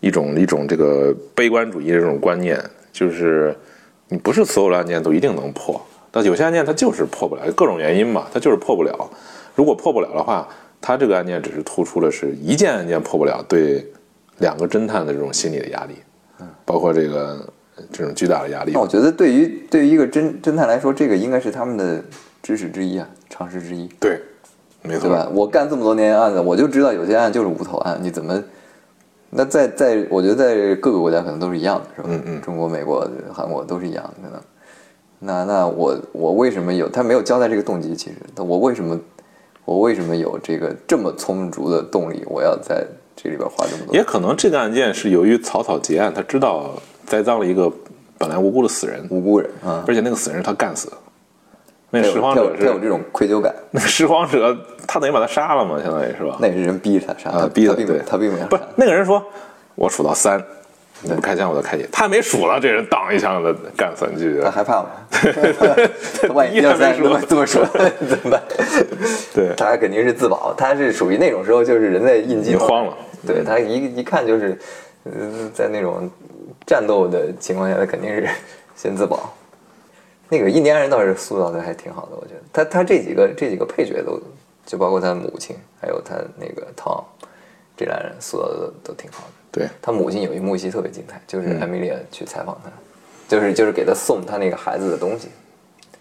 [0.02, 2.62] 一种一种这个悲观主义的这种观念，
[2.92, 3.56] 就是
[4.10, 5.82] 你不是所有的案件都一定能破，
[6.12, 9.10] 但有些案件它就是破不了，各种原因嘛，它就是破不了。
[9.56, 10.48] 如果破不了的话，
[10.82, 13.86] 他这个案件只是突出的是一件案件破不了对
[14.40, 15.96] 两个侦探的这种心理的压力，
[16.66, 18.80] 包括这个呃这种巨大的压力那。
[18.80, 22.04] 我觉得对于对于一个侦侦探来说，这个应该是他们的
[22.42, 24.20] 知识之一啊，常识之一，对，
[24.84, 25.28] 没错对吧？
[25.34, 28.42] 我干这么多年案子，我就知道有些案就是无头案，你怎么？
[29.30, 32.10] 那在在，我觉得在各个国家可能都是一样的，是吧？
[32.12, 34.42] 嗯嗯中国、美国、韩国都是一样的，可能。
[35.20, 36.90] 那那我我为什么有？
[36.90, 39.00] 他没有交代这个动机，其实，那我为什么
[39.64, 42.24] 我为什么有这个这么充足的动力？
[42.28, 43.96] 我要在这里边花这么多？
[43.96, 46.72] 也可能这个案件是由于草草结案，他知道
[47.06, 47.72] 栽赃了一个
[48.18, 50.98] 本来无辜的死人，无辜人啊，而且那个死人是他干死的。
[51.94, 56.38] 那拾荒者是他有有这种愧疚感，那拾荒者，他等于把他杀了嘛，相当于是吧？
[56.40, 59.22] 那是人逼他杀，他啊，逼的他对，他并没有不是杀，那个人说，
[59.76, 60.42] 我数到三，
[61.02, 64.46] 你不开枪我就开枪，他没数了，这人当一枪的干死，你记不记得？
[64.46, 64.90] 他害怕吗？
[66.22, 67.66] 他万一一二三这么这么说
[68.08, 68.42] 怎么办？
[69.34, 72.94] 对他肯定是自保，他是属于那种时候就是人在应激慌了，
[73.28, 74.58] 对他一一看就是，
[75.04, 76.10] 嗯，在那种
[76.66, 78.30] 战斗的情况下，他肯定是
[78.78, 79.34] 先自保。
[80.32, 84.18] 那个印第安人倒是塑造的还挺好的，我觉得他他这几个这几个配角都，
[84.66, 87.04] 就包括他母亲，还有他那个 Tom，，
[87.76, 89.34] 这俩人塑造的都都挺好的。
[89.52, 92.72] 对，他母亲有一幕戏特别精彩，就是嗯艾米莉亚去采访他，
[93.28, 95.28] 就是就是给他送他那个孩子的东西。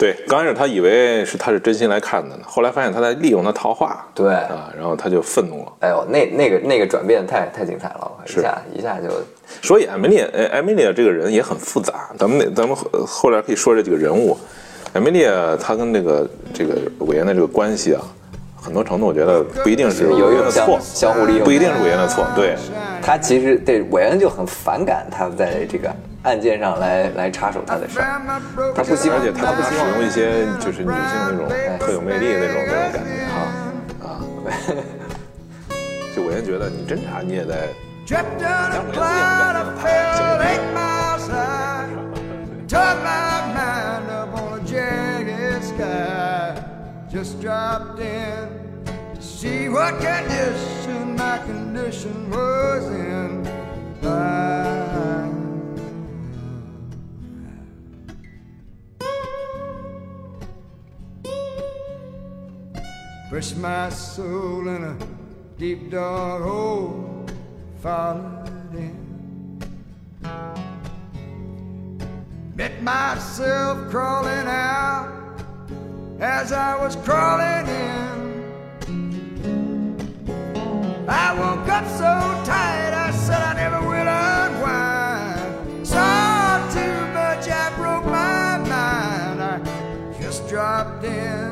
[0.01, 5.73] 对，刚开始他以为是他是真心来看的呢，后来发现他在利用他套话，对，啊，然后他就愤怒了。
[5.81, 9.11] 哎呦，那那个那个转变太太精彩了，一下一下就
[9.61, 12.09] 所以艾米丽，呃，艾米丽这个人也很复杂。
[12.19, 14.35] 咱们那咱们后后来可以说这几个人物，
[14.95, 15.27] 艾米丽
[15.63, 18.01] 她跟这个这个韦恩的这个关系啊，
[18.57, 22.27] 很多程度我觉得不一定是韦恩的错，相互利用，不一定是韦恩的错。
[22.35, 22.57] 对，
[23.03, 28.21] 他其实对韦恩就很反感他在这个案件上来来插手他的事儿，
[28.75, 30.95] 他不希望而且他他不希望使用一些就是女性
[31.29, 31.49] 那种
[31.79, 33.35] 特有魅力的那种那种感觉哈
[34.05, 34.21] 啊，
[36.15, 37.69] 就韦恩觉得你侦查你也在
[38.11, 38.23] a
[44.63, 46.55] jagged sky.
[47.11, 48.49] Just dropped in
[49.17, 53.45] to see what condition my condition was in.
[63.31, 64.97] Pushed my soul in a
[65.57, 67.25] deep dark hole,
[67.81, 69.61] followed in.
[72.57, 75.45] Met myself crawling out
[76.19, 78.43] as I was crawling in.
[81.09, 85.87] I woke up so tired, I said I never will unwind.
[85.87, 89.41] Saw too much, I broke my mind.
[89.41, 91.50] I just dropped in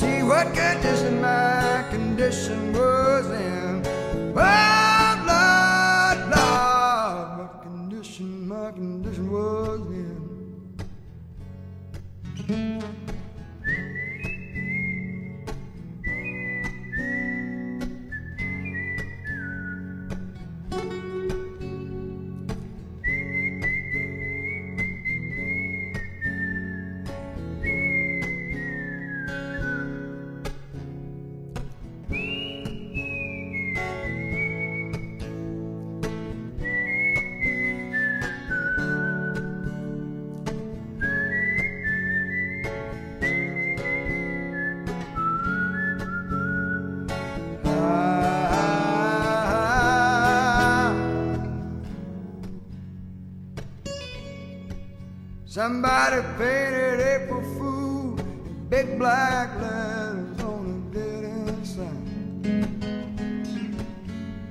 [0.00, 3.82] see what condition my condition was in.
[4.34, 4.69] Oh,
[55.60, 62.06] Somebody painted April Fool in big black letters on a dead end sign.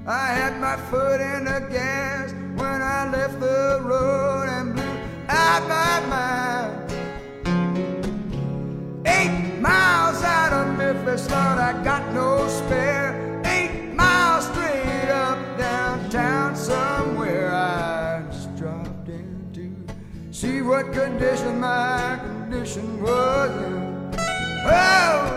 [0.06, 2.32] I had my foot in the gas
[2.62, 5.00] when I left the road and blew
[5.30, 6.92] out my mind.
[9.08, 12.39] Eight miles out of Memphis, Lord, I got no
[21.00, 24.12] condition my condition was in.
[24.66, 25.29] Oh,